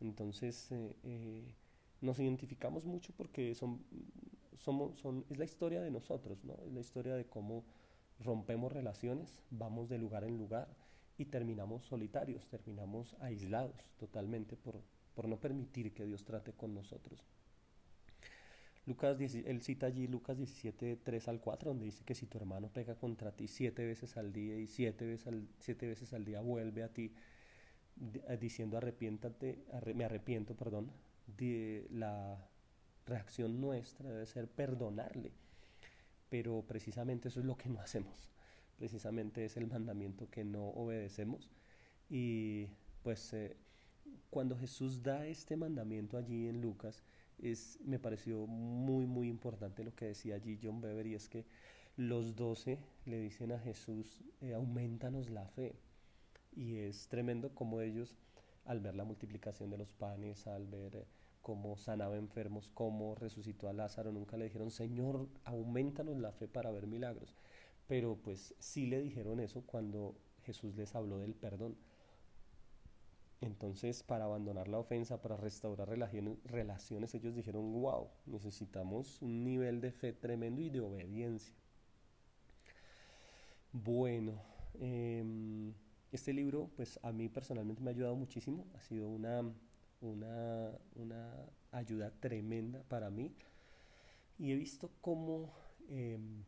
Entonces 0.00 0.70
eh, 0.70 0.96
eh, 1.02 1.54
nos 2.00 2.20
identificamos 2.20 2.84
mucho 2.84 3.12
porque 3.16 3.54
son, 3.56 3.84
somos, 4.54 4.96
son, 4.96 5.25
es 5.28 5.38
la 5.38 5.44
historia 5.44 5.82
de 5.82 5.90
nosotros, 5.90 6.44
¿no? 6.44 6.54
es 6.64 6.72
la 6.72 6.80
historia 6.80 7.16
de 7.16 7.26
cómo 7.26 7.64
rompemos 8.20 8.72
relaciones, 8.72 9.42
vamos 9.50 9.88
de 9.88 9.98
lugar 9.98 10.22
en 10.22 10.38
lugar 10.38 10.68
y 11.18 11.25
terminamos 11.26 11.84
solitarios, 11.84 12.46
terminamos 12.46 13.16
aislados 13.20 13.90
totalmente 13.98 14.56
por, 14.56 14.82
por 15.14 15.26
no 15.26 15.40
permitir 15.40 15.92
que 15.92 16.06
Dios 16.06 16.25
trate 16.25 16.52
con 16.52 16.75
nosotros. 16.75 17.26
Lucas, 18.87 19.19
él 19.21 19.62
cita 19.62 19.87
allí 19.87 20.07
Lucas 20.07 20.37
17, 20.38 21.00
3 21.02 21.28
al 21.28 21.40
4, 21.40 21.71
donde 21.71 21.87
dice 21.87 22.05
que 22.05 22.14
si 22.14 22.26
tu 22.26 22.38
hermano 22.38 22.69
pega 22.69 22.95
contra 22.95 23.33
ti 23.33 23.49
siete 23.49 23.85
veces 23.85 24.16
al 24.16 24.33
día 24.33 24.57
y 24.57 24.69
siete 24.69 25.05
veces 25.05 25.26
al, 25.26 25.49
siete 25.59 25.88
veces 25.88 26.12
al 26.12 26.25
día 26.25 26.40
vuelve 26.40 26.85
a 26.85 26.88
ti 26.88 27.12
eh, 28.28 28.38
diciendo 28.40 28.76
arrepiéntate, 28.76 29.59
me 29.95 30.05
arrepiento, 30.05 30.55
perdón, 30.55 30.93
de 31.26 31.88
la 31.90 32.49
reacción 33.07 33.61
nuestra 33.61 34.09
debe 34.09 34.26
ser 34.26 34.49
perdonarle. 34.49 35.33
Pero 36.28 36.62
precisamente 36.66 37.28
eso 37.28 37.40
es 37.40 37.47
lo 37.47 37.57
que 37.57 37.69
no 37.69 37.81
hacemos. 37.81 38.31
Precisamente 38.76 39.45
es 39.45 39.57
el 39.57 39.66
mandamiento 39.66 40.28
que 40.31 40.45
no 40.45 40.69
obedecemos. 40.69 41.50
Y 42.09 42.69
pues 43.02 43.33
eh, 43.33 43.57
cuando 44.31 44.57
Jesús 44.57 45.02
da 45.02 45.26
este 45.26 45.57
mandamiento 45.57 46.16
allí 46.16 46.47
en 46.47 46.61
Lucas, 46.61 47.02
es, 47.38 47.78
me 47.85 47.99
pareció 47.99 48.47
muy, 48.47 49.07
muy 49.07 49.28
importante 49.28 49.85
lo 49.85 49.95
que 49.95 50.07
decía 50.07 50.37
allí 50.37 50.59
John 50.62 50.81
Bever 50.81 51.07
y 51.07 51.14
es 51.14 51.28
que 51.28 51.45
los 51.97 52.37
doce 52.37 52.78
le 53.07 53.19
dicen 53.21 53.52
a 53.52 53.59
Jesús, 53.59 54.23
eh, 54.40 54.55
aumentanos 54.55 55.31
la 55.31 55.47
fe. 55.47 55.76
Y 56.55 56.76
es 56.76 57.09
tremendo 57.09 57.55
como 57.55 57.81
ellos, 57.81 58.16
al 58.64 58.81
ver 58.81 58.95
la 58.95 59.05
multiplicación 59.05 59.71
de 59.71 59.78
los 59.78 59.93
panes, 59.93 60.47
al 60.47 60.66
ver 60.66 60.97
eh, 60.97 61.07
cómo 61.43 61.76
sanaba 61.76 62.16
enfermos, 62.16 62.71
cómo 62.75 63.14
resucitó 63.14 63.69
a 63.69 63.73
Lázaro, 63.73 64.12
nunca 64.12 64.37
le 64.37 64.45
dijeron, 64.45 64.71
Señor, 64.71 65.28
aumentanos 65.45 66.19
la 66.19 66.33
fe 66.33 66.49
para 66.49 66.71
ver 66.71 66.87
milagros. 66.87 67.37
Pero 67.87 68.16
pues 68.16 68.55
sí 68.59 68.87
le 68.87 69.00
dijeron 69.00 69.40
eso 69.40 69.62
cuando 69.62 70.16
Jesús 70.43 70.75
les 70.76 70.95
habló 70.95 71.19
del 71.19 71.35
perdón. 71.35 71.76
Entonces, 73.40 74.02
para 74.02 74.25
abandonar 74.25 74.69
la 74.69 74.78
ofensa, 74.78 75.21
para 75.21 75.37
restaurar 75.37 75.88
relaciones, 75.88 77.14
ellos 77.14 77.35
dijeron, 77.35 77.81
wow, 77.81 78.09
necesitamos 78.25 79.21
un 79.21 79.45
nivel 79.45 79.81
de 79.81 79.93
fe 79.93 80.12
tremendo 80.12 80.62
y 80.62 80.71
de 80.71 80.81
obediencia. 80.81 81.55
Bueno, 83.73 84.40
em, 84.81 85.75
este 86.12 86.33
libro, 86.33 86.71
pues 86.76 86.99
a 87.02 87.12
mí 87.12 87.28
personalmente 87.28 87.83
me 87.83 87.90
ha 87.90 87.95
ayudado 87.95 88.16
muchísimo, 88.16 88.66
ha 88.75 88.81
sido 88.81 89.09
una, 89.09 89.43
una, 90.00 90.73
una 90.95 91.35
ayuda 91.73 92.11
tremenda 92.19 92.83
para 92.88 93.11
mí 93.11 93.35
y 94.38 94.52
he 94.52 94.57
visto 94.57 94.90
cómo 95.02 95.52
em, 95.88 96.43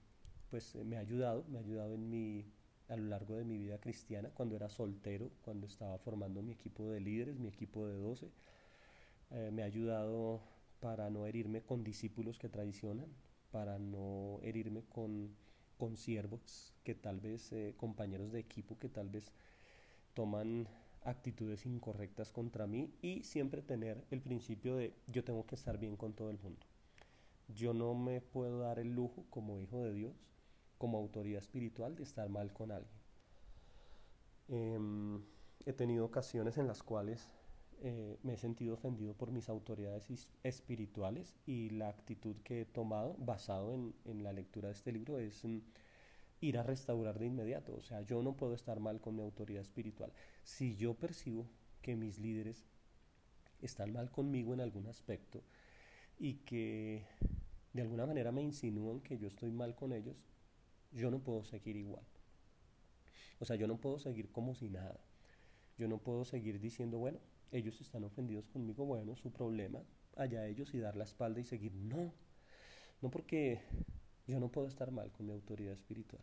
pues 0.50 0.74
me 0.76 0.96
ha 0.96 1.00
ayudado, 1.00 1.44
me 1.48 1.58
ha 1.58 1.60
ayudado 1.60 1.94
en 1.94 2.08
mi 2.08 2.46
a 2.88 2.96
lo 2.96 3.04
largo 3.08 3.36
de 3.36 3.44
mi 3.44 3.58
vida 3.58 3.78
cristiana, 3.78 4.30
cuando 4.30 4.56
era 4.56 4.68
soltero, 4.68 5.30
cuando 5.42 5.66
estaba 5.66 5.98
formando 5.98 6.42
mi 6.42 6.52
equipo 6.52 6.88
de 6.90 7.00
líderes, 7.00 7.38
mi 7.38 7.48
equipo 7.48 7.86
de 7.86 7.96
12. 7.96 8.30
Eh, 9.30 9.50
me 9.52 9.62
ha 9.62 9.66
ayudado 9.66 10.40
para 10.80 11.10
no 11.10 11.26
herirme 11.26 11.62
con 11.62 11.84
discípulos 11.84 12.38
que 12.38 12.48
traicionan, 12.48 13.08
para 13.50 13.78
no 13.78 14.40
herirme 14.42 14.82
con, 14.88 15.34
con 15.76 15.96
siervos 15.96 16.72
que 16.84 16.94
tal 16.94 17.20
vez, 17.20 17.52
eh, 17.52 17.74
compañeros 17.76 18.32
de 18.32 18.40
equipo 18.40 18.78
que 18.78 18.88
tal 18.88 19.08
vez 19.08 19.32
toman 20.14 20.66
actitudes 21.04 21.66
incorrectas 21.66 22.32
contra 22.32 22.66
mí 22.66 22.90
y 23.02 23.22
siempre 23.22 23.62
tener 23.62 24.04
el 24.10 24.20
principio 24.20 24.76
de 24.76 24.94
yo 25.06 25.24
tengo 25.24 25.46
que 25.46 25.54
estar 25.54 25.78
bien 25.78 25.96
con 25.96 26.14
todo 26.14 26.30
el 26.30 26.38
mundo. 26.38 26.66
Yo 27.48 27.72
no 27.72 27.94
me 27.94 28.20
puedo 28.20 28.60
dar 28.60 28.78
el 28.78 28.92
lujo 28.92 29.24
como 29.30 29.60
hijo 29.60 29.82
de 29.82 29.92
Dios 29.92 30.12
como 30.78 30.98
autoridad 30.98 31.40
espiritual 31.40 31.96
de 31.96 32.04
estar 32.04 32.28
mal 32.28 32.52
con 32.52 32.70
alguien. 32.70 32.98
Em, 34.48 35.22
he 35.66 35.72
tenido 35.72 36.04
ocasiones 36.06 36.56
en 36.56 36.66
las 36.66 36.82
cuales 36.82 37.28
eh, 37.80 38.18
me 38.22 38.34
he 38.34 38.36
sentido 38.38 38.74
ofendido 38.74 39.14
por 39.14 39.30
mis 39.30 39.48
autoridades 39.48 40.30
espirituales 40.42 41.36
y 41.46 41.70
la 41.70 41.88
actitud 41.88 42.36
que 42.42 42.62
he 42.62 42.64
tomado 42.64 43.14
basado 43.18 43.72
en, 43.72 43.94
en 44.04 44.24
la 44.24 44.32
lectura 44.32 44.68
de 44.68 44.74
este 44.74 44.90
libro 44.90 45.18
es 45.18 45.44
mm, 45.44 45.58
ir 46.40 46.58
a 46.58 46.62
restaurar 46.62 47.18
de 47.18 47.26
inmediato. 47.26 47.74
O 47.76 47.82
sea, 47.82 48.00
yo 48.02 48.22
no 48.22 48.36
puedo 48.36 48.54
estar 48.54 48.80
mal 48.80 49.00
con 49.00 49.16
mi 49.16 49.22
autoridad 49.22 49.62
espiritual. 49.62 50.12
Si 50.42 50.76
yo 50.76 50.94
percibo 50.94 51.46
que 51.82 51.96
mis 51.96 52.18
líderes 52.18 52.64
están 53.62 53.92
mal 53.92 54.10
conmigo 54.10 54.54
en 54.54 54.60
algún 54.60 54.86
aspecto 54.86 55.42
y 56.18 56.34
que 56.34 57.04
de 57.72 57.82
alguna 57.82 58.06
manera 58.06 58.32
me 58.32 58.42
insinúan 58.42 59.00
que 59.00 59.18
yo 59.18 59.28
estoy 59.28 59.50
mal 59.50 59.74
con 59.74 59.92
ellos, 59.92 60.16
yo 60.92 61.10
no 61.10 61.20
puedo 61.20 61.44
seguir 61.44 61.76
igual. 61.76 62.04
O 63.40 63.44
sea, 63.44 63.56
yo 63.56 63.66
no 63.66 63.76
puedo 63.78 63.98
seguir 63.98 64.30
como 64.30 64.54
si 64.54 64.68
nada. 64.68 65.00
Yo 65.76 65.88
no 65.88 65.98
puedo 65.98 66.24
seguir 66.24 66.60
diciendo, 66.60 66.98
bueno, 66.98 67.20
ellos 67.52 67.80
están 67.80 68.04
ofendidos 68.04 68.48
conmigo, 68.48 68.84
bueno, 68.84 69.16
su 69.16 69.30
problema, 69.30 69.82
allá 70.16 70.46
ellos 70.46 70.74
y 70.74 70.78
dar 70.78 70.96
la 70.96 71.04
espalda 71.04 71.40
y 71.40 71.44
seguir. 71.44 71.72
No, 71.74 72.12
no 73.00 73.10
porque 73.10 73.60
yo 74.26 74.40
no 74.40 74.50
puedo 74.50 74.66
estar 74.66 74.90
mal 74.90 75.12
con 75.12 75.26
mi 75.26 75.32
autoridad 75.32 75.72
espiritual. 75.72 76.22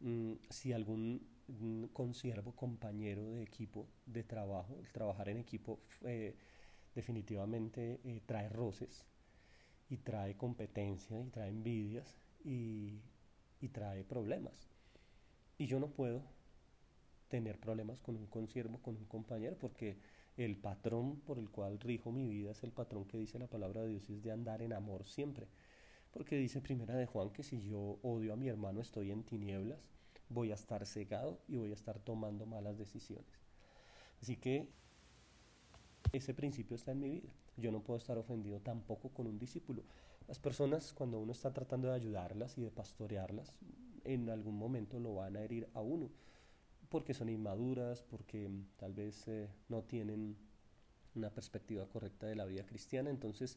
Mm, 0.00 0.34
si 0.48 0.72
algún 0.72 1.26
mm, 1.48 1.86
consiervo, 1.86 2.54
compañero 2.54 3.32
de 3.32 3.42
equipo, 3.42 3.88
de 4.06 4.22
trabajo, 4.22 4.78
el 4.80 4.92
trabajar 4.92 5.28
en 5.28 5.38
equipo 5.38 5.80
eh, 6.02 6.36
definitivamente 6.94 8.00
eh, 8.04 8.22
trae 8.24 8.48
roces 8.48 9.04
y 9.90 9.98
trae 9.98 10.36
competencia 10.36 11.20
y 11.20 11.30
trae 11.30 11.50
envidias 11.50 12.16
y, 12.44 13.00
y 13.60 13.68
trae 13.68 14.04
problemas. 14.04 14.68
Y 15.56 15.66
yo 15.66 15.80
no 15.80 15.88
puedo 15.88 16.22
tener 17.28 17.58
problemas 17.58 18.00
con 18.00 18.16
un 18.16 18.26
consiervo, 18.26 18.78
con 18.80 18.96
un 18.96 19.04
compañero, 19.04 19.56
porque 19.58 19.98
el 20.36 20.56
patrón 20.56 21.20
por 21.20 21.38
el 21.38 21.50
cual 21.50 21.80
rijo 21.80 22.12
mi 22.12 22.26
vida 22.26 22.52
es 22.52 22.62
el 22.62 22.72
patrón 22.72 23.04
que 23.06 23.18
dice 23.18 23.38
la 23.38 23.48
palabra 23.48 23.82
de 23.82 23.88
Dios 23.88 24.08
es 24.08 24.22
de 24.22 24.30
andar 24.30 24.62
en 24.62 24.72
amor 24.72 25.04
siempre. 25.04 25.48
Porque 26.12 26.36
dice 26.36 26.60
primera 26.60 26.94
de 26.94 27.06
Juan 27.06 27.30
que 27.30 27.42
si 27.42 27.60
yo 27.60 27.98
odio 28.02 28.32
a 28.32 28.36
mi 28.36 28.48
hermano 28.48 28.80
estoy 28.80 29.10
en 29.10 29.24
tinieblas, 29.24 29.78
voy 30.28 30.52
a 30.52 30.54
estar 30.54 30.86
cegado 30.86 31.40
y 31.48 31.56
voy 31.56 31.70
a 31.70 31.74
estar 31.74 31.98
tomando 31.98 32.46
malas 32.46 32.78
decisiones. 32.78 33.26
Así 34.22 34.36
que 34.36 34.68
ese 36.12 36.34
principio 36.34 36.76
está 36.76 36.92
en 36.92 37.00
mi 37.00 37.10
vida. 37.10 37.28
Yo 37.56 37.72
no 37.72 37.82
puedo 37.82 37.98
estar 37.98 38.16
ofendido 38.16 38.60
tampoco 38.60 39.10
con 39.10 39.26
un 39.26 39.38
discípulo. 39.38 39.82
Las 40.28 40.38
personas, 40.38 40.92
cuando 40.92 41.18
uno 41.18 41.32
está 41.32 41.54
tratando 41.54 41.88
de 41.88 41.94
ayudarlas 41.94 42.58
y 42.58 42.60
de 42.60 42.70
pastorearlas, 42.70 43.54
en 44.04 44.28
algún 44.28 44.58
momento 44.58 45.00
lo 45.00 45.14
van 45.14 45.36
a 45.36 45.42
herir 45.42 45.70
a 45.72 45.80
uno, 45.80 46.10
porque 46.90 47.14
son 47.14 47.30
inmaduras, 47.30 48.02
porque 48.02 48.46
mm, 48.46 48.66
tal 48.76 48.92
vez 48.92 49.26
eh, 49.26 49.48
no 49.70 49.82
tienen 49.84 50.36
una 51.14 51.30
perspectiva 51.30 51.86
correcta 51.88 52.26
de 52.26 52.36
la 52.36 52.44
vida 52.44 52.66
cristiana, 52.66 53.08
entonces 53.08 53.56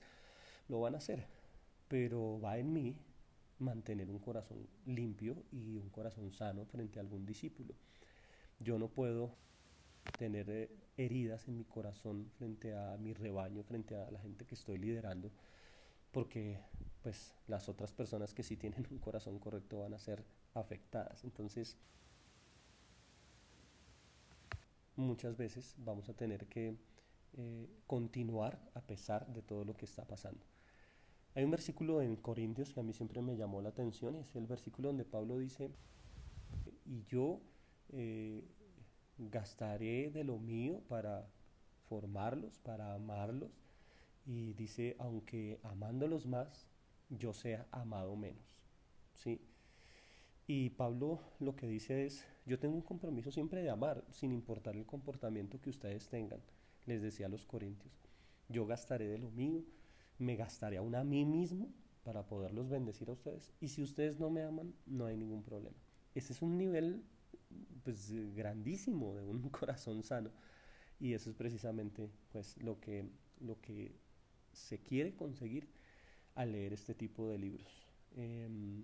lo 0.69 0.79
van 0.79 0.95
a 0.95 0.99
hacer. 0.99 1.27
Pero 1.89 2.39
va 2.39 2.57
en 2.57 2.71
mí 2.71 2.95
mantener 3.59 4.09
un 4.09 4.19
corazón 4.19 4.65
limpio 4.85 5.43
y 5.51 5.75
un 5.75 5.89
corazón 5.89 6.31
sano 6.31 6.65
frente 6.65 6.99
a 6.99 7.01
algún 7.01 7.25
discípulo. 7.25 7.75
Yo 8.59 8.79
no 8.79 8.87
puedo 8.87 9.35
tener 10.17 10.49
eh, 10.49 10.69
heridas 10.95 11.49
en 11.49 11.57
mi 11.57 11.65
corazón 11.65 12.31
frente 12.37 12.73
a 12.73 12.95
mi 12.97 13.13
rebaño, 13.13 13.61
frente 13.63 13.97
a 13.97 14.09
la 14.09 14.19
gente 14.19 14.45
que 14.45 14.55
estoy 14.55 14.77
liderando, 14.77 15.31
porque 16.11 16.59
pues 17.01 17.33
las 17.47 17.67
otras 17.67 17.91
personas 17.91 18.33
que 18.33 18.43
sí 18.43 18.57
tienen 18.57 18.85
un 18.91 18.99
corazón 18.99 19.39
correcto 19.39 19.79
van 19.79 19.93
a 19.93 19.99
ser 19.99 20.23
afectadas. 20.53 21.23
Entonces, 21.23 21.77
muchas 24.95 25.35
veces 25.37 25.75
vamos 25.79 26.09
a 26.09 26.13
tener 26.13 26.47
que 26.47 26.75
eh, 27.37 27.69
continuar 27.87 28.59
a 28.73 28.81
pesar 28.81 29.25
de 29.27 29.41
todo 29.41 29.65
lo 29.65 29.75
que 29.75 29.85
está 29.85 30.05
pasando. 30.05 30.45
Hay 31.33 31.45
un 31.45 31.51
versículo 31.51 32.01
en 32.01 32.17
Corintios 32.17 32.73
que 32.73 32.81
a 32.81 32.83
mí 32.83 32.93
siempre 32.93 33.21
me 33.21 33.37
llamó 33.37 33.61
la 33.61 33.69
atención, 33.69 34.15
es 34.15 34.35
el 34.35 34.47
versículo 34.47 34.89
donde 34.89 35.05
Pablo 35.05 35.37
dice, 35.37 35.71
y 36.85 37.03
yo 37.05 37.39
eh, 37.89 38.43
gastaré 39.17 40.11
de 40.11 40.25
lo 40.25 40.37
mío 40.37 40.81
para 40.89 41.25
formarlos, 41.87 42.59
para 42.59 42.93
amarlos, 42.93 43.51
y 44.25 44.53
dice, 44.53 44.95
aunque 44.99 45.59
amándolos 45.63 46.25
más, 46.27 46.67
yo 47.09 47.33
sea 47.33 47.67
amado 47.71 48.15
menos. 48.15 48.55
¿sí? 49.13 49.41
Y 50.47 50.71
Pablo 50.71 51.21
lo 51.39 51.55
que 51.55 51.67
dice 51.67 52.05
es, 52.05 52.25
yo 52.45 52.59
tengo 52.59 52.75
un 52.75 52.81
compromiso 52.81 53.31
siempre 53.31 53.61
de 53.61 53.69
amar, 53.69 54.03
sin 54.09 54.31
importar 54.31 54.75
el 54.75 54.85
comportamiento 54.85 55.61
que 55.61 55.69
ustedes 55.69 56.09
tengan, 56.09 56.41
les 56.85 57.01
decía 57.01 57.27
a 57.27 57.29
los 57.29 57.45
corintios. 57.45 57.93
Yo 58.49 58.65
gastaré 58.65 59.07
de 59.07 59.17
lo 59.17 59.31
mío, 59.31 59.63
me 60.17 60.35
gastaré 60.35 60.77
aún 60.77 60.95
a 60.95 61.03
mí 61.03 61.25
mismo 61.25 61.69
para 62.03 62.25
poderlos 62.27 62.69
bendecir 62.69 63.09
a 63.09 63.13
ustedes. 63.13 63.53
Y 63.61 63.69
si 63.69 63.81
ustedes 63.81 64.19
no 64.19 64.29
me 64.29 64.43
aman, 64.43 64.73
no 64.85 65.05
hay 65.05 65.17
ningún 65.17 65.43
problema. 65.43 65.77
Ese 66.15 66.33
es 66.33 66.41
un 66.41 66.57
nivel 66.57 67.03
pues 67.83 68.11
grandísimo 68.35 69.15
de 69.15 69.23
un 69.23 69.49
corazón 69.49 70.03
sano. 70.03 70.31
Y 70.99 71.13
eso 71.13 71.29
es 71.29 71.35
precisamente 71.35 72.09
pues 72.31 72.57
lo 72.61 72.79
que, 72.79 73.09
lo 73.39 73.59
que 73.61 73.95
se 74.53 74.79
quiere 74.79 75.15
conseguir 75.15 75.67
al 76.35 76.51
leer 76.51 76.73
este 76.73 76.93
tipo 76.93 77.27
de 77.27 77.37
libros. 77.37 77.87
Em, 78.15 78.83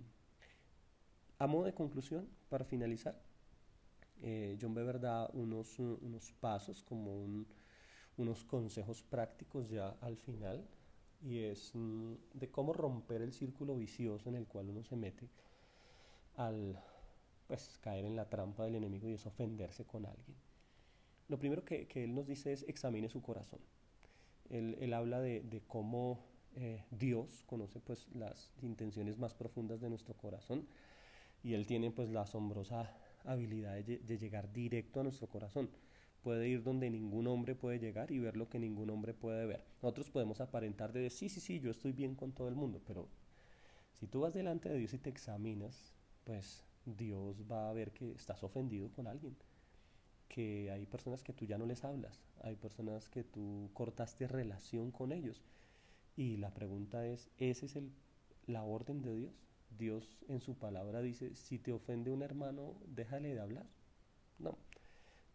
a 1.38 1.46
modo 1.46 1.64
de 1.64 1.74
conclusión, 1.74 2.28
para 2.48 2.64
finalizar, 2.64 3.20
eh, 4.22 4.58
John 4.60 4.74
Bever 4.74 5.00
da 5.00 5.28
unos, 5.32 5.78
unos 5.78 6.32
pasos, 6.40 6.82
como 6.82 7.44
unos 8.16 8.44
consejos 8.44 9.02
prácticos 9.02 9.68
ya 9.68 9.90
al 10.00 10.16
final, 10.16 10.66
y 11.22 11.38
es 11.38 11.72
mm, 11.74 12.14
de 12.34 12.50
cómo 12.50 12.72
romper 12.72 13.22
el 13.22 13.32
círculo 13.32 13.76
vicioso 13.76 14.28
en 14.28 14.36
el 14.36 14.46
cual 14.46 14.68
uno 14.70 14.82
se 14.82 14.96
mete 14.96 15.28
al 16.36 16.80
pues, 17.46 17.78
caer 17.80 18.04
en 18.04 18.16
la 18.16 18.28
trampa 18.28 18.64
del 18.64 18.76
enemigo 18.76 19.08
y 19.08 19.14
es 19.14 19.26
ofenderse 19.26 19.84
con 19.84 20.06
alguien. 20.06 20.36
Lo 21.28 21.38
primero 21.38 21.64
que, 21.64 21.86
que 21.86 22.04
él 22.04 22.14
nos 22.14 22.26
dice 22.26 22.52
es 22.52 22.64
examine 22.68 23.08
su 23.08 23.22
corazón. 23.22 23.60
Él, 24.50 24.92
habla 24.94 25.20
de, 25.20 25.40
de 25.42 25.60
cómo 25.60 26.24
eh, 26.56 26.84
Dios 26.90 27.44
conoce 27.46 27.80
pues 27.80 28.08
las 28.14 28.52
intenciones 28.62 29.18
más 29.18 29.34
profundas 29.34 29.80
de 29.80 29.90
nuestro 29.90 30.14
corazón 30.14 30.66
y 31.42 31.54
Él 31.54 31.66
tiene 31.66 31.90
pues 31.90 32.10
la 32.10 32.22
asombrosa 32.22 32.96
habilidad 33.24 33.74
de, 33.84 33.98
de, 33.98 34.18
llegar 34.18 34.52
directo 34.52 35.00
a 35.00 35.02
nuestro 35.02 35.28
corazón. 35.28 35.70
Puede 36.22 36.48
ir 36.48 36.62
donde 36.62 36.90
ningún 36.90 37.26
hombre 37.26 37.54
puede 37.54 37.78
llegar 37.78 38.10
y 38.10 38.18
ver 38.18 38.36
lo 38.36 38.48
que 38.48 38.58
ningún 38.58 38.90
hombre 38.90 39.14
puede 39.14 39.46
ver. 39.46 39.64
Nosotros 39.82 40.10
podemos 40.10 40.40
aparentar 40.40 40.92
de 40.92 41.00
decir, 41.00 41.30
sí, 41.30 41.40
sí, 41.40 41.46
sí, 41.46 41.60
yo 41.60 41.70
estoy 41.70 41.92
bien 41.92 42.14
con 42.14 42.32
todo 42.32 42.48
el 42.48 42.54
mundo, 42.54 42.82
pero 42.86 43.08
si 43.92 44.06
tú 44.06 44.20
vas 44.20 44.34
delante 44.34 44.68
de 44.68 44.78
Dios 44.78 44.94
y 44.94 44.98
te 44.98 45.10
examinas, 45.10 45.92
pues 46.24 46.64
Dios 46.84 47.44
va 47.50 47.68
a 47.68 47.72
ver 47.72 47.92
que 47.92 48.12
estás 48.12 48.42
ofendido 48.42 48.90
con 48.92 49.06
alguien, 49.06 49.36
que 50.28 50.70
hay 50.70 50.86
personas 50.86 51.22
que 51.22 51.32
tú 51.32 51.46
ya 51.46 51.58
no 51.58 51.66
les 51.66 51.84
hablas, 51.84 52.20
hay 52.42 52.56
personas 52.56 53.08
que 53.08 53.24
tú 53.24 53.70
cortaste 53.74 54.28
relación 54.28 54.90
con 54.90 55.12
ellos 55.12 55.42
y 56.16 56.36
la 56.36 56.52
pregunta 56.52 57.06
es, 57.06 57.30
¿esa 57.38 57.66
es 57.66 57.76
el, 57.76 57.92
la 58.46 58.64
orden 58.64 59.02
de 59.02 59.14
Dios? 59.14 59.32
Dios 59.78 60.18
en 60.28 60.40
su 60.40 60.56
palabra 60.56 61.00
dice, 61.00 61.34
si 61.36 61.58
te 61.58 61.72
ofende 61.72 62.10
un 62.10 62.22
hermano, 62.22 62.74
déjale 62.86 63.34
de 63.34 63.40
hablar. 63.40 63.66
No, 64.38 64.58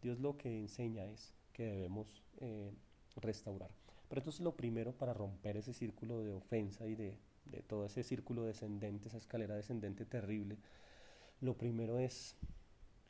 Dios 0.02 0.20
lo 0.20 0.38
que 0.38 0.60
enseña 0.60 1.06
es 1.06 1.34
que 1.54 1.66
debemos 1.66 2.22
eh, 2.42 2.74
restaurar. 3.16 3.70
Pero 4.10 4.20
entonces 4.20 4.42
lo 4.42 4.56
primero 4.56 4.92
para 4.92 5.14
romper 5.14 5.58
ese 5.58 5.74
círculo 5.74 6.20
de 6.22 6.34
ofensa 6.34 6.86
y 6.88 6.96
de, 6.96 7.18
de 7.46 7.62
todo 7.62 7.86
ese 7.86 8.04
círculo 8.04 8.44
descendente, 8.44 9.08
esa 9.08 9.18
escalera 9.18 9.56
descendente 9.56 10.06
terrible, 10.06 10.58
lo 11.42 11.58
primero 11.58 11.98
es 11.98 12.36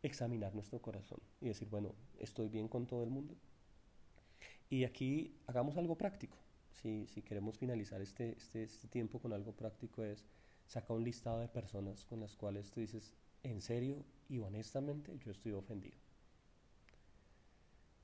examinar 0.04 0.54
nuestro 0.54 0.80
corazón 0.80 1.20
y 1.42 1.48
decir, 1.48 1.70
bueno, 1.70 1.96
¿estoy 2.20 2.50
bien 2.50 2.68
con 2.68 2.86
todo 2.86 3.04
el 3.04 3.10
mundo? 3.10 3.36
Y 4.70 4.84
aquí 4.84 5.36
hagamos 5.48 5.78
algo 5.78 5.98
práctico 5.98 6.38
si, 6.74 7.08
si 7.08 7.22
queremos 7.22 7.58
finalizar 7.58 8.02
este, 8.02 8.36
este, 8.38 8.64
este, 8.64 8.88
tiempo 8.88 9.20
con 9.20 9.34
algo 9.34 9.54
práctico, 9.54 10.04
es 10.04 10.26
sacar 10.68 10.98
un 10.98 11.04
listado 11.04 11.40
de 11.40 11.48
personas 11.48 12.06
con 12.06 12.20
las 12.20 12.36
cuales 12.36 12.72
tú 12.72 12.82
dices, 12.82 13.14
en 13.44 13.62
serio 13.62 14.04
y 14.30 14.40
honestamente, 14.40 15.18
yo 15.20 15.32
estoy 15.32 15.54
ofendido. 15.54 15.98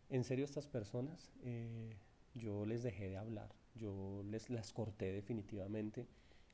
En 0.10 0.24
serio, 0.24 0.46
estas 0.46 0.68
personas, 0.68 1.32
eh, 1.44 1.96
yo 2.34 2.66
les 2.66 2.84
dejé 2.84 3.10
de 3.10 3.18
hablar, 3.18 3.50
yo 3.76 4.24
les 4.24 4.50
las 4.50 4.74
corté 4.74 5.12
definitivamente, 5.12 6.08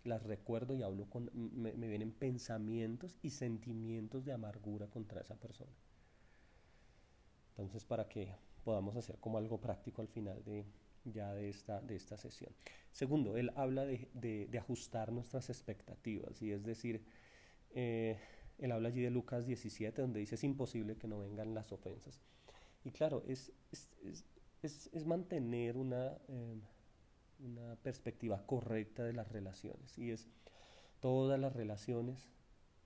las 0.06 0.24
recuerdo 0.24 0.76
y 0.76 0.84
hablo 0.84 1.10
con, 1.10 1.30
me, 1.34 1.72
vienen 1.72 2.12
pensamientos 2.12 3.18
y 3.22 3.32
sentimientos 3.32 4.26
de 4.26 4.34
amargura 4.34 4.88
contra 4.88 5.22
esa 5.22 5.36
persona. 5.36 5.72
Entonces, 7.50 7.84
para 7.86 8.08
que 8.08 8.36
podamos 8.64 8.96
hacer 8.96 9.18
como 9.20 9.38
algo 9.38 9.60
práctico 9.60 10.02
al 10.02 10.08
final 10.08 10.44
de, 10.44 10.66
ya 11.06 11.34
de 11.34 11.50
esta, 11.50 11.82
de 11.82 11.96
esta 11.96 12.18
sesión. 12.18 12.54
Segundo, 12.92 13.38
él 13.38 13.52
habla 13.56 13.86
de, 13.86 14.10
de, 14.14 14.58
ajustar 14.58 15.12
nuestras 15.12 15.50
expectativas, 15.50 16.42
y 16.42 16.52
es 16.52 16.64
decir, 16.64 17.04
eh, 17.72 18.18
él 18.58 18.72
habla 18.72 18.90
allí 18.90 19.02
de 19.02 19.10
Lucas 19.10 19.46
17, 19.46 20.02
donde 20.02 20.20
dice 20.20 20.36
es 20.36 20.44
imposible 20.44 20.98
que 20.98 21.08
no 21.08 21.20
vengan 21.20 21.54
las 21.54 21.72
ofensas. 21.72 22.20
Y 22.84 22.92
claro, 22.92 23.24
es, 23.28 23.52
es, 23.72 23.90
es, 24.62 24.90
es 24.94 25.06
mantener 25.06 25.78
una, 25.78 26.18
eh, 26.28 26.60
una 27.40 27.76
perspectiva 27.78 28.46
correcta 28.46 29.04
de 29.04 29.14
las 29.14 29.32
relaciones, 29.32 29.98
y 29.98 30.12
es 30.12 30.28
todas 31.00 31.40
las 31.40 31.54
relaciones 31.54 32.30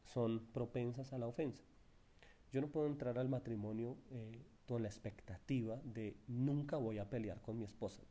son 0.03 0.47
propensas 0.53 1.13
a 1.13 1.17
la 1.17 1.27
ofensa. 1.27 1.63
Yo 2.51 2.61
no 2.61 2.67
puedo 2.69 2.87
entrar 2.87 3.19
al 3.19 3.29
matrimonio 3.29 3.97
eh, 4.11 4.43
con 4.65 4.81
la 4.81 4.87
expectativa 4.87 5.79
de 5.83 6.17
nunca 6.27 6.77
voy 6.77 6.97
a 6.97 7.09
pelear 7.09 7.41
con 7.41 7.57
mi 7.57 7.65
esposa. 7.65 8.03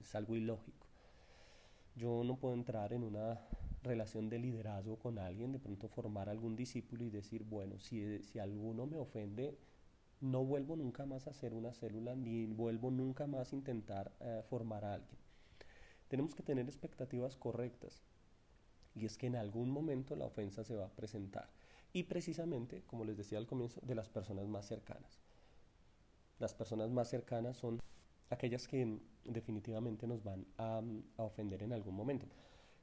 Es 0.00 0.14
algo 0.14 0.34
ilógico. 0.34 0.86
Yo 1.94 2.24
no 2.24 2.38
puedo 2.38 2.54
entrar 2.54 2.92
en 2.92 3.04
una 3.04 3.40
relación 3.82 4.30
de 4.30 4.38
liderazgo 4.38 4.98
con 4.98 5.18
alguien, 5.18 5.52
de 5.52 5.58
pronto 5.58 5.88
formar 5.88 6.28
algún 6.28 6.56
discípulo 6.56 7.04
y 7.04 7.10
decir, 7.10 7.44
bueno, 7.44 7.78
si, 7.78 8.22
si 8.22 8.38
alguno 8.38 8.86
me 8.86 8.96
ofende, 8.96 9.58
no 10.20 10.44
vuelvo 10.44 10.76
nunca 10.76 11.04
más 11.04 11.26
a 11.26 11.30
hacer 11.30 11.52
una 11.52 11.72
célula, 11.72 12.14
ni 12.14 12.46
vuelvo 12.46 12.90
nunca 12.90 13.26
más 13.26 13.52
a 13.52 13.56
intentar 13.56 14.12
eh, 14.20 14.42
formar 14.48 14.84
a 14.84 14.94
alguien. 14.94 15.18
Tenemos 16.12 16.34
que 16.34 16.42
tener 16.42 16.66
expectativas 16.66 17.36
correctas. 17.36 18.02
Y 18.94 19.06
es 19.06 19.16
que 19.16 19.28
en 19.28 19.34
algún 19.34 19.70
momento 19.70 20.14
la 20.14 20.26
ofensa 20.26 20.62
se 20.62 20.76
va 20.76 20.84
a 20.84 20.94
presentar. 20.94 21.48
Y 21.94 22.02
precisamente, 22.02 22.82
como 22.86 23.06
les 23.06 23.16
decía 23.16 23.38
al 23.38 23.46
comienzo, 23.46 23.80
de 23.80 23.94
las 23.94 24.10
personas 24.10 24.46
más 24.46 24.66
cercanas. 24.66 25.22
Las 26.38 26.52
personas 26.52 26.90
más 26.90 27.08
cercanas 27.08 27.56
son 27.56 27.80
aquellas 28.28 28.68
que 28.68 29.00
definitivamente 29.24 30.06
nos 30.06 30.22
van 30.22 30.44
a, 30.58 30.82
a, 31.16 31.22
ofender 31.22 31.62
en 31.62 31.72
algún 31.72 31.94
momento. 31.94 32.26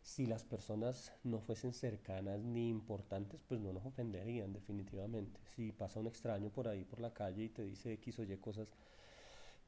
Si 0.02 0.26
las 0.26 0.44
personas 0.44 1.14
no 1.24 1.40
fuesen 1.40 1.74
cercanas 1.74 2.42
ni 2.42 2.68
importantes, 2.68 3.44
pues 3.48 3.62
no 3.62 3.72
nos 3.72 3.86
ofenderían 3.86 4.54
definitivamente. 4.54 5.40
Si 5.56 5.72
pasa 5.72 6.00
un 6.00 6.08
extraño 6.08 6.50
por 6.50 6.68
ahí 6.68 6.84
por 6.84 7.00
la 7.00 7.14
calle 7.14 7.44
y 7.44 7.50
te 7.50 7.64
dice 7.64 7.94
X 7.94 8.18
o 8.18 8.24
Y 8.24 8.36
cosas, 8.38 8.74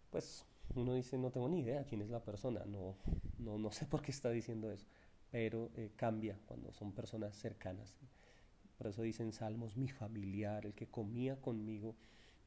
pues 0.10 0.48
uno 0.76 0.94
dice, 0.94 1.18
no 1.18 1.32
tengo 1.32 1.50
ni 1.50 1.60
idea 1.60 1.86
quién 1.86 2.02
es 2.02 2.10
la 2.10 2.24
persona, 2.24 2.64
no, 2.66 2.96
no, 3.38 3.58
no 3.58 3.72
sé 3.72 3.86
por 3.86 4.02
qué 4.02 4.12
está 4.12 4.30
diciendo 4.30 4.72
eso, 4.72 4.86
pero 5.30 5.70
eh, 5.76 5.92
cambia 5.96 6.38
cuando 6.46 6.72
son 6.74 6.94
personas 6.94 7.36
cercanas. 7.36 7.96
Por 8.78 8.88
eso 8.88 9.04
dicen 9.04 9.32
Salmos, 9.32 9.78
mi 9.78 9.90
familiar, 9.90 10.66
el 10.66 10.74
que 10.74 10.88
comía 10.88 11.40
conmigo, 11.40 11.96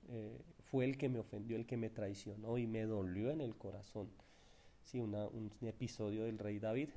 eh, 0.09 0.43
fue 0.71 0.85
el 0.85 0.99
que 0.99 1.09
me 1.09 1.19
ofendió, 1.21 1.57
el 1.57 1.67
que 1.67 1.77
me 1.77 1.91
traicionó 1.91 2.59
y 2.59 2.67
me 2.67 2.83
dolió 2.83 3.31
en 3.31 3.41
el 3.41 3.57
corazón. 3.57 4.11
Sí, 4.83 5.01
un 5.01 5.51
episodio 5.63 6.25
del 6.25 6.39
rey 6.39 6.59
David 6.59 6.91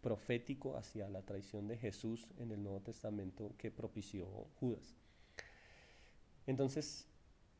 profético 0.00 0.76
hacia 0.76 1.08
la 1.08 1.22
traición 1.22 1.68
de 1.68 1.78
Jesús 1.78 2.30
en 2.38 2.50
el 2.50 2.62
Nuevo 2.62 2.80
Testamento 2.80 3.54
que 3.56 3.70
propició 3.70 4.26
Judas. 4.58 4.96
Entonces, 6.46 7.06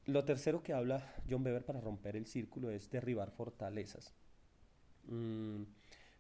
lo 0.07 0.25
tercero 0.25 0.63
que 0.63 0.73
habla 0.73 1.15
John 1.29 1.45
Weber 1.45 1.65
para 1.65 1.81
romper 1.81 2.17
el 2.17 2.27
círculo 2.27 2.71
es 2.71 2.91
derribar 2.91 3.31
fortalezas. 3.31 4.15
Mm, 5.07 5.63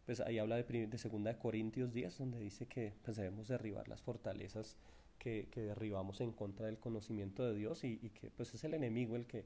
pues 0.06 0.20
ahí 0.20 0.38
habla 0.38 0.56
de, 0.56 0.86
de 0.86 0.98
segunda 0.98 1.32
de 1.32 1.38
Corintios 1.38 1.92
10, 1.92 2.18
donde 2.18 2.40
dice 2.40 2.66
que 2.66 2.94
pues, 3.04 3.16
debemos 3.16 3.48
derribar 3.48 3.88
las 3.88 4.02
fortalezas 4.02 4.76
que, 5.22 5.48
derribamos 5.54 6.20
en 6.20 6.32
contra 6.32 6.66
del 6.66 6.78
conocimiento 6.78 7.44
de 7.44 7.54
Dios 7.54 7.84
y, 7.84 7.98
que 8.10 8.30
pues 8.30 8.52
es 8.54 8.64
el 8.64 8.74
enemigo 8.74 9.14
el 9.14 9.26
que 9.26 9.44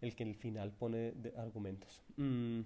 el 0.00 0.16
que 0.16 0.24
el 0.24 0.34
final 0.34 0.72
pone 0.72 1.12
argumentos. 1.36 2.02
Mm, 2.16 2.62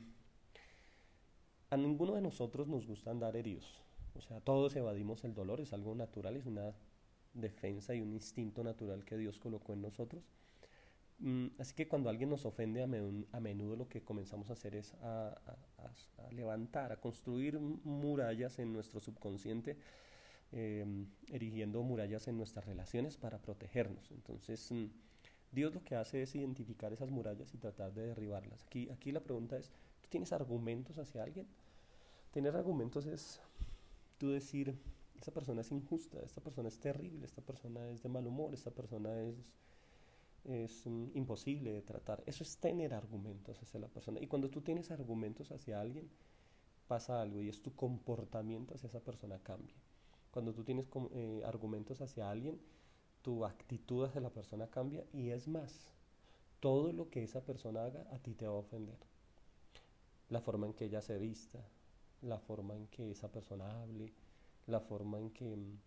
a 1.71 1.77
ninguno 1.77 2.15
de 2.15 2.23
nosotros 2.23 2.69
nos 2.69 2.87
gusta 2.87 3.11
andar 3.11 3.37
heridos. 3.37 3.83
O 4.15 4.21
sea, 4.21 4.41
todos 4.41 4.75
evadimos 4.77 5.25
el 5.25 5.35
dolor, 5.35 5.61
es 5.61 5.73
algo 5.75 5.95
natural, 5.95 6.37
es 6.37 6.47
una 6.47 6.73
defensa 7.35 7.95
y 7.95 8.01
un 8.01 8.13
instinto 8.13 8.65
natural 8.65 9.05
que 9.05 9.19
Dios 9.19 9.39
colocó 9.39 9.75
en 9.75 9.83
nosotros. 9.83 10.23
Mm, 11.19 11.47
así 11.59 11.75
que 11.75 11.89
cuando 11.89 12.11
alguien 12.11 12.29
nos 12.29 12.45
ofende, 12.45 12.83
a 12.83 12.87
menudo, 13.41 13.77
lo 13.77 13.89
que 13.89 14.03
comenzamos 14.03 14.51
a 14.51 14.53
hacer 14.53 14.75
es 14.75 14.95
a, 15.03 15.35
levantar, 16.31 16.93
a 16.93 17.01
construir 17.01 17.59
murallas 17.59 18.59
en 18.59 18.73
nuestro 18.73 19.01
subconsciente, 19.01 19.79
em, 20.53 21.07
erigiendo 21.33 21.83
murallas 21.83 22.29
en 22.29 22.37
nuestras 22.37 22.67
relaciones 22.67 23.17
para 23.17 23.39
protegernos. 23.39 24.11
Entonces, 24.11 24.71
mm, 24.71 24.87
Dios 25.53 25.75
lo 25.75 25.83
que 25.83 25.97
hace 25.97 26.23
es 26.23 26.35
identificar 26.35 26.93
esas 26.93 27.11
murallas 27.11 27.55
y 27.55 27.59
tratar 27.59 27.95
de 27.95 28.07
derribarlas. 28.09 28.63
Aquí, 28.65 29.13
la 29.13 29.21
pregunta 29.21 29.57
es, 29.57 29.71
¿tú 30.03 30.09
tienes 30.11 30.33
argumentos 30.33 30.99
hacia 30.99 31.23
alguien? 31.23 31.47
Tener 32.33 32.55
argumentos 32.57 33.07
es 33.07 33.41
tú 34.19 34.31
decir, 34.31 34.79
esta 35.17 35.33
persona 35.33 35.63
es 35.63 35.73
injusta, 35.73 36.21
esta 36.21 36.43
persona 36.43 36.69
es 36.69 36.79
terrible, 36.79 37.25
esta 37.25 37.41
persona 37.41 37.89
es 37.91 38.03
de 38.03 38.09
mal 38.11 38.27
humor, 38.27 38.53
esta 38.53 38.71
persona 38.71 39.19
es 39.21 39.35
es 40.47 40.87
mm, 40.87 41.11
imposible 41.15 41.73
de 41.73 41.83
tratar. 41.83 42.23
Eso 42.27 42.43
es 42.43 42.59
tener 42.59 42.95
argumentos 42.95 43.61
hacia 43.61 43.81
la 43.81 43.89
persona. 43.89 44.21
Y 44.21 44.27
cuando 44.27 44.51
tú 44.51 44.61
tienes 44.63 44.91
argumentos 44.91 45.51
hacia 45.51 45.81
alguien, 45.81 46.09
pasa 46.87 47.21
algo 47.21 47.43
y 47.43 47.49
es 47.49 47.63
tu 47.63 47.75
comportamiento 47.75 48.75
hacia 48.75 48.89
esa 48.89 49.01
persona 49.01 49.39
cambia. 49.41 49.75
Cuando 50.31 50.53
tú 50.53 50.65
tienes 50.65 50.87
eh, 51.13 51.43
argumentos 51.45 52.01
hacia 52.01 52.31
alguien, 52.31 52.61
tu 53.23 53.45
actitud 53.45 54.05
hacia 54.05 54.21
la 54.21 54.31
persona 54.31 54.69
cambia 54.69 55.05
y 55.13 55.31
es 55.31 55.49
más, 55.49 55.91
todo 56.61 56.93
lo 56.93 57.11
que 57.11 57.25
esa 57.25 57.45
persona 57.45 57.85
haga 57.85 58.07
a 58.13 58.19
ti 58.19 58.35
te 58.35 58.47
va 58.47 58.55
a 58.55 58.59
ofender. 58.59 58.99
La 60.29 60.41
forma 60.41 60.67
en 60.67 60.75
que 60.75 60.85
ella 60.85 61.03
se 61.03 61.19
vista, 61.19 61.59
la 62.23 62.39
forma 62.39 62.77
en 62.77 62.87
que 62.89 63.11
esa 63.11 63.31
persona 63.31 63.83
hable, 63.83 64.13
la 64.67 64.81
forma 64.81 65.19
en 65.19 65.31
que 65.31 65.57
mm, 65.57 65.79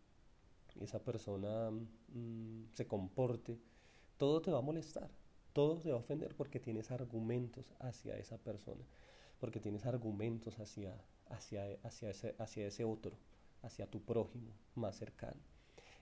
esa 0.81 0.99
persona 0.99 1.71
mm, 1.71 2.71
se 2.73 2.87
comporte 2.87 3.59
todo 4.19 4.41
te 4.41 4.51
va 4.51 4.59
a 4.59 4.61
molestar, 4.61 5.09
todo 5.53 5.79
te 5.79 5.89
va 5.89 5.95
a 5.95 5.99
ofender 5.99 6.35
porque 6.35 6.59
tienes 6.59 6.91
argumentos 6.91 7.73
hacia 7.79 8.17
esa 8.17 8.37
persona, 8.37 8.85
porque 9.39 9.61
tienes 9.61 9.85
argumentos 9.85 10.59
hacia, 10.59 10.93
hacia, 11.29 11.79
hacia, 11.83 12.09
ese, 12.09 12.35
hacia 12.37 12.67
ese 12.67 12.83
otro, 12.83 13.17
hacia 13.63 13.89
tu 13.89 14.01
prójimo 14.01 14.51
más 14.75 14.97
cercano. 14.97 15.39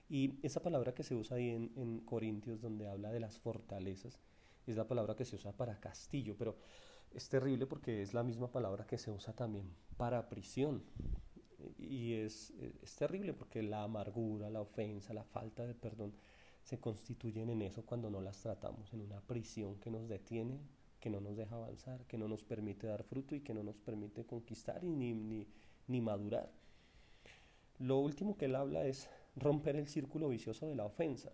Y 0.08 0.44
esa 0.44 0.60
palabra 0.60 0.94
que 0.94 1.04
se 1.04 1.14
usa 1.14 1.36
ahí 1.36 1.50
en, 1.50 2.00
Corintios, 2.00 2.60
donde 2.60 2.88
habla 2.88 3.12
de 3.12 3.20
las 3.20 3.38
fortalezas, 3.38 4.18
es 4.66 4.76
la 4.76 4.88
palabra 4.88 5.14
que 5.14 5.24
se 5.24 5.36
usa 5.36 5.52
para 5.52 5.78
castillo, 5.78 6.34
pero 6.36 6.56
es 7.12 7.28
terrible 7.28 7.66
porque 7.66 8.02
es 8.02 8.14
la 8.14 8.24
misma 8.24 8.50
palabra 8.50 8.84
que 8.84 8.98
se 8.98 9.12
usa 9.12 9.32
también 9.32 9.70
para 9.96 10.28
prisión. 10.28 10.82
Y 11.78 12.14
es, 12.14 12.50
es 12.82 12.96
terrible 12.96 13.32
porque 13.32 13.62
la 13.62 13.84
amargura, 13.84 14.50
la 14.50 14.60
ofensa, 14.60 15.14
la 15.14 15.24
falta 15.24 15.66
de 15.66 15.74
perdón 15.74 16.14
se 16.68 16.78
constituyen 16.78 17.48
en 17.48 17.62
eso 17.62 17.86
cuando 17.86 18.10
no 18.10 18.20
las 18.20 18.42
tratamos, 18.42 18.92
en 18.92 19.00
una 19.00 19.22
prisión 19.22 19.76
que 19.76 19.90
nos 19.90 20.06
detiene, 20.06 20.60
que 21.00 21.08
no 21.08 21.18
nos 21.18 21.34
deja 21.34 21.54
avanzar, 21.54 22.04
que 22.04 22.18
no 22.18 22.28
nos 22.28 22.44
permite 22.44 22.86
dar 22.86 23.04
fruto 23.04 23.34
y 23.34 23.40
que 23.40 23.54
no 23.54 23.62
nos 23.62 23.80
permite 23.80 24.26
conquistar 24.26 24.84
y 24.84 24.90
ni, 24.90 25.14
ni, 25.14 25.46
ni 25.86 26.02
madurar. 26.02 26.52
Lo 27.78 27.96
último 27.96 28.36
que 28.36 28.44
él 28.44 28.54
habla 28.54 28.84
es 28.84 29.08
romper 29.34 29.76
el 29.76 29.88
círculo 29.88 30.28
vicioso 30.28 30.66
de 30.66 30.74
la 30.74 30.84
ofensa. 30.84 31.32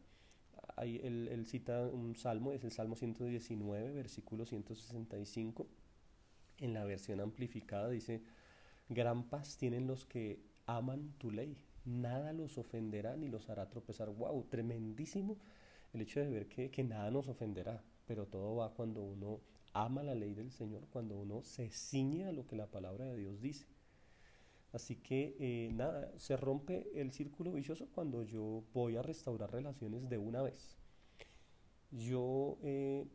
Ahí 0.77 1.01
él, 1.03 1.27
él, 1.27 1.47
cita 1.47 1.81
un 1.81 2.14
salmo, 2.14 2.53
es 2.53 2.62
el 2.62 2.70
Salmo 2.70 2.94
119, 2.94 3.90
versículo 3.90 4.47
165. 4.47 5.66
En 6.59 6.75
la 6.75 6.85
versión 6.85 7.20
amplificada 7.20 7.88
dice, 7.88 8.23
gran 8.88 9.25
paz 9.25 9.57
tienen 9.57 9.88
los 9.88 10.07
que 10.07 10.44
aman 10.66 11.12
tu 11.18 11.33
ley, 11.33 11.57
nada 11.85 12.33
los 12.33 12.59
ofenderá 12.59 13.16
ni 13.16 13.29
los 13.29 13.49
hará 13.49 13.68
tropezar. 13.68 14.11
¡Wow! 14.11 14.44
Tremendísimo 14.44 15.38
el 15.92 16.03
hecho 16.03 16.20
de 16.20 16.29
ver 16.29 16.49
que, 16.49 16.70
que 16.70 16.83
nada 16.83 17.11
nos 17.11 17.29
ofenderá, 17.29 17.83
pero 18.07 18.27
todo 18.27 18.57
va 18.57 18.75
cuando 18.75 19.03
uno 19.03 19.40
ama 19.73 20.03
la 20.03 20.14
ley 20.14 20.35
del 20.35 20.51
Señor, 20.51 20.87
cuando 20.90 21.16
uno 21.16 21.42
se 21.44 21.70
ciñe 21.70 22.27
a 22.27 22.33
lo 22.33 22.47
que 22.47 22.57
la 22.57 22.66
palabra 22.66 23.07
de 23.07 23.16
Dios 23.16 23.40
dice. 23.40 23.66
Así 24.73 24.97
que 24.97 25.37
eh, 25.38 25.70
nada, 25.73 26.11
se 26.18 26.37
rompe 26.37 27.01
el 27.01 27.12
círculo 27.12 27.53
vicioso 27.53 27.88
cuando 27.94 28.25
yo 28.25 28.64
voy 28.73 28.97
a 28.97 29.03
restaurar 29.03 29.53
relaciones 29.53 30.09
de 30.09 30.18
una 30.18 30.42
vez. 30.42 30.77
Yo 31.92 32.59
eh, 32.62 33.07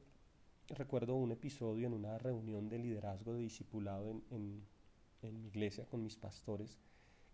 recuerdo 0.69 1.15
un 1.15 1.33
episodio 1.33 1.87
en 1.87 1.93
una 1.93 2.17
reunión 2.17 2.69
de 2.69 2.79
liderazgo 2.79 3.33
de 3.33 3.41
discipulado 3.41 4.09
en, 4.09 4.23
en, 4.29 4.63
en 5.21 5.41
mi 5.41 5.49
iglesia 5.49 5.85
con 5.85 6.01
mis 6.01 6.15
pastores 6.15 6.77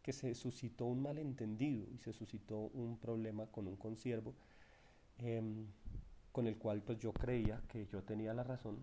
que 0.05 0.13
se 0.13 0.35
suscitó 0.35 0.85
un 0.85 1.01
malentendido 1.01 1.87
y 1.91 1.97
se 1.97 2.13
suscitó 2.13 2.59
un 2.59 2.99
problema 2.99 3.47
con 3.47 3.67
un 3.67 3.75
consiervo 3.75 4.35
em, 5.17 5.65
con 6.31 6.45
el 6.45 6.59
cual 6.59 6.83
pues 6.83 6.99
yo 6.99 7.11
creía 7.11 7.59
que 7.67 7.87
yo 7.87 8.03
tenía 8.03 8.31
la 8.31 8.43
razón 8.43 8.77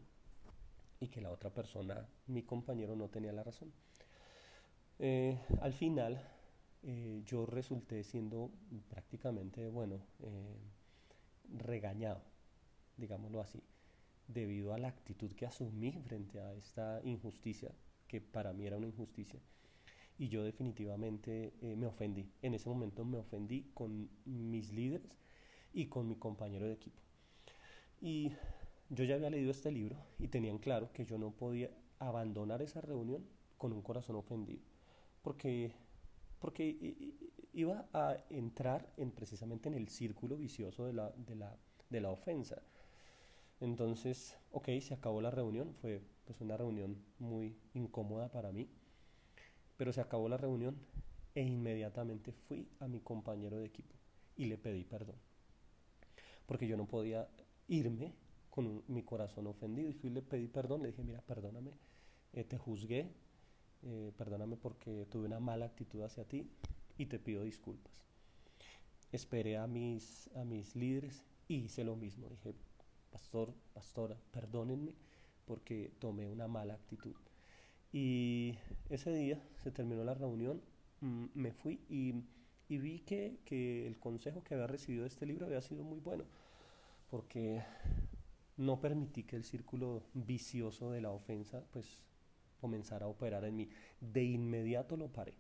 y 0.99 1.07
que 1.07 1.21
la 1.21 1.31
otra 1.31 1.51
persona, 1.51 2.09
mi 2.27 2.43
compañero, 2.43 2.97
no 2.97 3.09
tenía 3.09 3.33
la 3.33 3.45
razón. 3.45 3.73
Eh, 4.99 5.39
al 5.61 5.73
final 5.73 6.21
eh, 6.83 7.23
yo 7.25 7.47
resulté 7.47 8.03
siendo 8.03 8.51
prácticamente, 8.89 9.69
bueno, 9.69 10.01
eh, 10.25 10.57
regañado, 11.57 12.21
digámoslo 12.97 13.41
así, 13.41 13.63
debido 14.27 14.75
a 14.75 14.79
la 14.79 14.89
actitud 14.89 15.31
que 15.35 15.47
asumí 15.47 15.93
frente 16.03 16.41
a 16.41 16.53
esta 16.55 17.01
injusticia, 17.05 17.71
que 18.09 18.21
para 18.21 18.53
mí 18.53 18.67
era 18.67 18.77
una 18.77 18.89
injusticia 18.89 19.39
y 20.23 20.29
yo 20.29 20.45
definitivamente 20.45 21.53
eh, 21.63 21.75
me 21.75 21.89
ofendí. 21.89 22.31
En 22.43 22.55
ese 22.55 22.69
momento 22.69 23.05
me 23.05 23.19
ofendí 23.19 23.73
con 23.75 24.09
mis 24.25 24.73
líderes 24.73 25.19
y 25.73 25.87
con 25.87 26.07
mi 26.07 26.15
compañero 26.15 26.65
de 26.65 26.75
equipo. 26.75 27.03
Y 28.01 28.31
yo 28.89 29.03
ya 29.03 29.17
había 29.17 29.31
leído 29.31 29.51
este 29.51 29.73
libro 29.73 29.97
y 30.21 30.29
tenían 30.29 30.59
claro 30.59 30.93
que 30.93 31.05
yo 31.05 31.19
no 31.19 31.33
podía 31.33 31.71
abandonar 31.99 32.63
esa 32.63 32.81
reunión 32.81 33.27
con 33.59 33.73
un 33.73 33.83
corazón 33.83 34.15
ofendido, 34.15 34.63
porque, 35.23 35.73
porque 36.39 36.97
iba 37.53 37.89
a 37.93 38.17
entrar 38.31 38.93
en, 38.97 39.11
precisamente 39.11 39.69
en 39.71 39.75
el 39.75 39.89
círculo 39.89 40.37
vicioso 40.37 40.87
de 40.87 40.93
la, 40.93 41.11
de 41.11 41.35
la, 41.35 41.59
de 41.91 42.01
la 42.01 42.11
ofensa. 42.11 42.63
Entonces, 43.59 44.39
ok, 44.53 44.69
se 44.81 44.95
acabó 44.95 45.21
la 45.21 45.33
reunión, 45.33 45.75
fue 45.81 46.01
pues 46.25 46.41
una 46.41 46.57
reunión 46.57 47.03
muy 47.19 47.57
incómoda 47.75 48.31
para 48.31 48.53
mí 48.53 48.69
pero 49.83 49.93
se 49.93 50.01
acabó 50.01 50.29
la 50.29 50.37
reunión 50.37 50.77
e 51.35 51.43
inmediatamente 51.43 52.31
fui 52.31 52.69
a 52.79 52.87
mi 52.87 53.01
compañero 53.01 53.59
de 53.59 53.67
equipo 53.67 53.97
y 54.37 54.45
le 54.45 54.57
pedí 54.57 54.85
perdón. 54.85 55.17
Porque 56.47 56.69
yo 56.69 56.77
no 56.77 56.87
podía 56.87 57.29
irme 57.67 58.13
con 58.49 58.85
mi 58.87 59.03
corazón 59.03 59.49
ofendido 59.49 59.91
y 59.91 59.93
fui 59.93 60.11
y 60.11 60.13
le 60.13 60.23
pedí 60.23 60.47
perdón, 60.47 60.83
le 60.83 60.93
dije, 60.93 61.03
mira, 61.03 61.21
perdóname, 61.21 61.73
eh, 62.33 62.45
te 62.45 62.59
juzgué, 62.59 63.11
eh, 63.83 64.13
perdóname 64.17 64.57
porque 64.57 65.05
tuve 65.11 65.27
una 65.27 65.41
mala 65.41 65.67
actitud 65.67 66.01
hacia 66.03 66.23
ti 66.29 66.49
y 66.97 67.07
te 67.07 67.19
pido 67.19 67.43
disculpas. 67.43 67.93
Esperé 69.11 69.57
a 69.57 69.67
mis, 69.67 70.31
a 70.37 70.45
mis 70.45 70.77
líderes 70.77 71.25
y 71.49 71.57
hice 71.57 71.83
lo 71.83 71.97
mismo. 71.97 72.29
Dije, 72.29 72.55
pastor, 73.11 73.53
pastora, 73.75 74.17
perdónenme 74.31 74.95
porque 75.45 75.91
tomé 75.99 76.29
una 76.29 76.47
mala 76.47 76.75
actitud. 76.75 77.17
Y 77.93 78.57
ese 78.89 79.13
día 79.13 79.43
se 79.63 79.71
terminó 79.71 80.03
la 80.05 80.15
reunión, 80.15 80.63
mm, 81.01 81.27
me 81.35 81.53
fui 81.53 81.81
y, 81.89 82.15
vi 82.69 83.01
que, 83.01 83.39
que, 83.45 83.87
el 83.87 83.99
consejo 83.99 84.43
que 84.43 84.55
había 84.55 84.67
recibido 84.67 85.03
de 85.03 85.09
este 85.09 85.27
libro 85.27 85.45
había 85.45 85.61
sido 85.61 85.85
muy 85.85 86.01
bueno, 86.01 86.25
porque 87.11 87.63
no 88.57 88.81
permití 88.81 89.25
que 89.25 89.37
el 89.37 89.45
círculo 89.45 90.05
vicioso 90.15 90.91
de 90.91 91.03
la 91.03 91.11
ofensa 91.11 91.65
pues 91.71 92.03
comenzara 92.61 93.07
a 93.07 93.09
operar 93.09 93.45
en 93.45 93.57
mí. 93.57 93.69
De 94.01 94.25
inmediato 94.25 94.97
lo 94.97 95.13
paré 95.13 95.35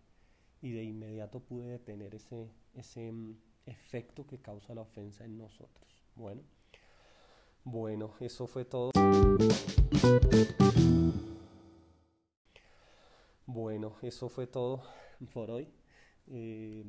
y 0.61 0.73
de 0.73 0.85
inmediato 0.85 1.41
pude 1.41 1.67
detener 1.67 2.15
ese, 2.15 2.51
ese 2.75 3.11
mm, 3.11 3.37
efecto 3.67 4.27
que 4.27 4.39
causa 4.39 4.75
la 4.75 4.83
ofensa 4.83 5.25
en 5.25 5.39
nosotros. 5.39 5.89
Bueno, 6.15 6.43
Bueno, 7.65 8.15
eso 8.21 8.47
fue 8.47 8.65
todo. 8.65 8.91
Bueno, 13.53 13.97
eso 14.01 14.31
fue 14.31 14.47
todo 14.47 14.83
por 15.35 15.51
hoy. 15.51 15.69
Eh, 16.27 16.83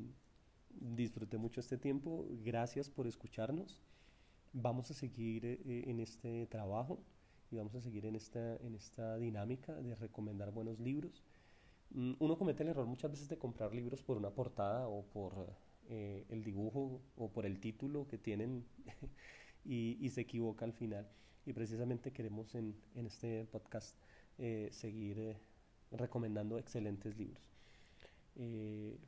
disfruté 0.70 1.38
mucho 1.38 1.60
este 1.60 1.78
tiempo. 1.78 2.26
Gracias 2.42 2.90
por 2.90 3.06
escucharnos. 3.06 3.82
Vamos 4.54 4.90
a 4.90 4.94
seguir 4.94 5.46
eh, 5.46 5.84
en 5.88 6.00
este 6.00 6.48
trabajo 6.48 7.04
y 7.52 7.58
vamos 7.58 7.76
a 7.76 7.82
seguir 7.82 8.06
en 8.06 8.16
esta, 8.16 8.56
en 8.58 8.76
esta 8.76 9.18
dinámica 9.18 9.74
de 9.74 9.94
recomendar 9.96 10.52
buenos 10.52 10.80
libros. 10.80 11.26
Mm, 11.90 12.14
uno 12.20 12.38
comete 12.38 12.64
el 12.64 12.70
error 12.70 12.86
muchas 12.86 13.12
veces 13.12 13.28
de 13.28 13.38
comprar 13.38 13.76
libros 13.76 14.02
por 14.02 14.16
una 14.16 14.30
portada 14.30 14.88
o 14.88 15.04
por 15.08 15.54
eh, 15.90 16.24
el 16.30 16.46
dibujo 16.46 17.02
o 17.18 17.30
por 17.30 17.46
el 17.46 17.60
título 17.60 18.08
que 18.08 18.18
tienen 18.18 18.64
y, 19.66 20.10
se 20.12 20.22
equivoca 20.22 20.64
al 20.64 20.72
final. 20.72 21.10
Y 21.46 21.52
precisamente 21.52 22.14
queremos 22.14 22.56
en, 22.56 22.74
este 22.96 23.44
podcast 23.44 23.98
eh, 24.38 24.70
seguir 24.72 25.20
eh, 25.20 25.38
recomendando 25.94 26.58
excelentes 26.58 27.18
libros. 27.18 27.44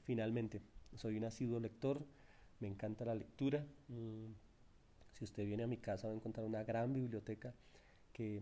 finalmente, 0.03 0.61
soy 0.95 1.17
un 1.17 1.25
asiduo 1.25 1.59
lector, 1.59 2.05
me 2.59 2.67
encanta 2.67 3.05
la 3.05 3.15
lectura. 3.15 3.65
Mm, 3.89 4.31
si 5.13 5.23
usted 5.23 5.45
viene 5.45 5.63
a 5.63 5.67
mi 5.67 5.77
casa 5.77 6.07
va 6.07 6.13
a 6.13 6.15
encontrar 6.15 6.45
una 6.45 6.63
gran 6.63 6.93
biblioteca 6.93 7.53
que 8.13 8.41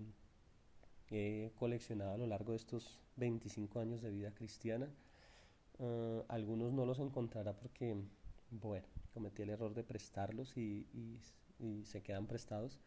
he 1.09 1.51
coleccionado 1.55 2.13
a 2.13 2.17
lo 2.17 2.27
largo 2.27 2.51
de 2.51 2.57
estos 2.57 2.99
25 3.17 3.79
años 3.79 4.01
de 4.01 4.11
vida 4.11 4.31
cristiana. 4.31 4.89
Ah, 5.79 6.23
algunos 6.27 6.73
no 6.73 6.85
los 6.85 6.99
encontrará 6.99 7.53
porque, 7.55 7.95
bueno, 8.51 8.87
cometí 9.13 9.41
el 9.41 9.49
error 9.49 9.73
de 9.73 9.83
prestarlos 9.83 10.57
y, 10.57 10.87
se 11.85 12.01
quedan 12.01 12.27
prestados. 12.27 12.79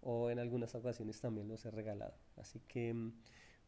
O 0.00 0.30
en 0.30 0.38
algunas 0.38 0.74
ocasiones 0.74 1.20
también 1.20 1.46
los 1.48 1.64
he 1.64 1.70
regalado. 1.70 2.14
Así 2.36 2.60
que, 2.66 2.94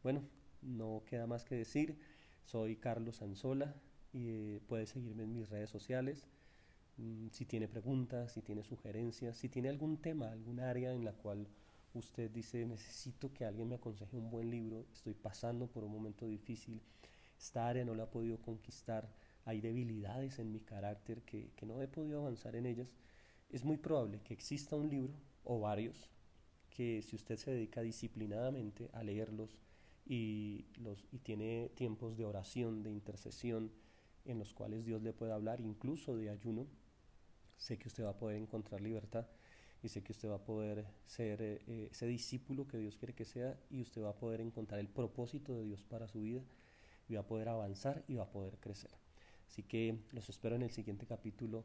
bueno, 0.03 0.23
no 0.61 1.03
queda 1.05 1.27
más 1.27 1.43
que 1.43 1.55
decir. 1.55 1.97
Soy 2.43 2.75
Carlos 2.75 3.21
Anzola 3.21 3.75
y 4.13 4.29
eh, 4.29 4.61
puede 4.67 4.87
seguirme 4.87 5.23
en 5.23 5.33
mis 5.33 5.49
redes 5.49 5.69
sociales. 5.69 6.27
Mm, 6.97 7.29
si 7.31 7.45
tiene 7.45 7.67
preguntas, 7.67 8.33
si 8.33 8.41
tiene 8.41 8.63
sugerencias, 8.63 9.37
si 9.37 9.49
tiene 9.49 9.69
algún 9.69 9.97
tema, 9.97 10.31
algún 10.31 10.59
área 10.59 10.93
en 10.93 11.05
la 11.05 11.13
cual 11.13 11.47
usted 11.93 12.29
dice, 12.31 12.65
necesito 12.65 13.33
que 13.33 13.45
alguien 13.45 13.69
me 13.69 13.75
aconseje 13.75 14.17
un 14.17 14.29
buen 14.29 14.49
libro, 14.49 14.85
estoy 14.93 15.13
pasando 15.13 15.67
por 15.67 15.83
un 15.83 15.91
momento 15.91 16.27
difícil, 16.27 16.81
esta 17.37 17.67
área 17.67 17.83
no 17.83 17.95
la 17.95 18.03
he 18.03 18.07
podido 18.07 18.37
conquistar, 18.37 19.09
hay 19.45 19.61
debilidades 19.61 20.39
en 20.39 20.51
mi 20.51 20.59
carácter 20.61 21.23
que, 21.23 21.51
no 21.65 21.81
he 21.81 21.87
podido 21.87 22.21
avanzar 22.21 22.55
en 22.55 22.65
ellas, 22.65 22.95
es 23.49 23.65
muy 23.65 23.77
probable 23.77 24.21
que 24.23 24.33
exista 24.33 24.75
un 24.75 24.89
libro 24.89 25.13
o 25.43 25.59
varios 25.59 26.09
que 26.69 27.01
si 27.01 27.15
usted 27.15 27.37
se 27.37 27.51
dedica 27.51 27.81
disciplinadamente 27.81 28.89
a 28.93 29.03
leerlos 29.03 29.57
y, 30.11 30.65
los, 30.75 31.07
y 31.13 31.19
tiene 31.19 31.71
tiempos 31.73 32.17
de 32.17 32.25
oración, 32.25 32.83
de 32.83 32.91
intercesión, 32.91 33.71
en 34.25 34.39
los 34.39 34.53
cuales 34.53 34.83
Dios 34.83 35.01
le 35.01 35.13
puede 35.13 35.31
hablar, 35.31 35.61
incluso 35.61 36.17
de 36.17 36.29
ayuno, 36.29 36.67
sé 37.55 37.77
que 37.77 37.87
usted 37.87 38.03
va 38.03 38.09
a 38.09 38.17
poder 38.17 38.35
encontrar 38.35 38.81
libertad 38.81 39.25
y 39.81 39.87
sé 39.87 40.03
que 40.03 40.11
usted 40.11 40.29
va 40.29 40.35
a 40.35 40.43
poder 40.43 40.85
ser 41.05 41.41
eh, 41.41 41.61
eh, 41.65 41.87
ese 41.91 42.07
discípulo 42.07 42.67
que 42.67 42.77
Dios 42.77 42.97
quiere 42.97 43.13
que 43.13 43.23
sea 43.23 43.57
y 43.69 43.81
usted 43.81 44.01
va 44.01 44.09
a 44.09 44.19
poder 44.19 44.41
encontrar 44.41 44.81
el 44.81 44.89
propósito 44.89 45.55
de 45.55 45.63
Dios 45.63 45.81
para 45.85 46.09
su 46.09 46.19
vida 46.19 46.41
y 47.07 47.13
va 47.13 47.21
a 47.21 47.25
poder 47.25 47.47
avanzar 47.47 48.03
y 48.09 48.15
va 48.15 48.23
a 48.23 48.29
poder 48.31 48.57
crecer. 48.59 48.91
Así 49.47 49.63
que 49.63 49.97
los 50.11 50.27
espero 50.27 50.57
en 50.57 50.63
el 50.63 50.71
siguiente 50.71 51.05
capítulo. 51.05 51.63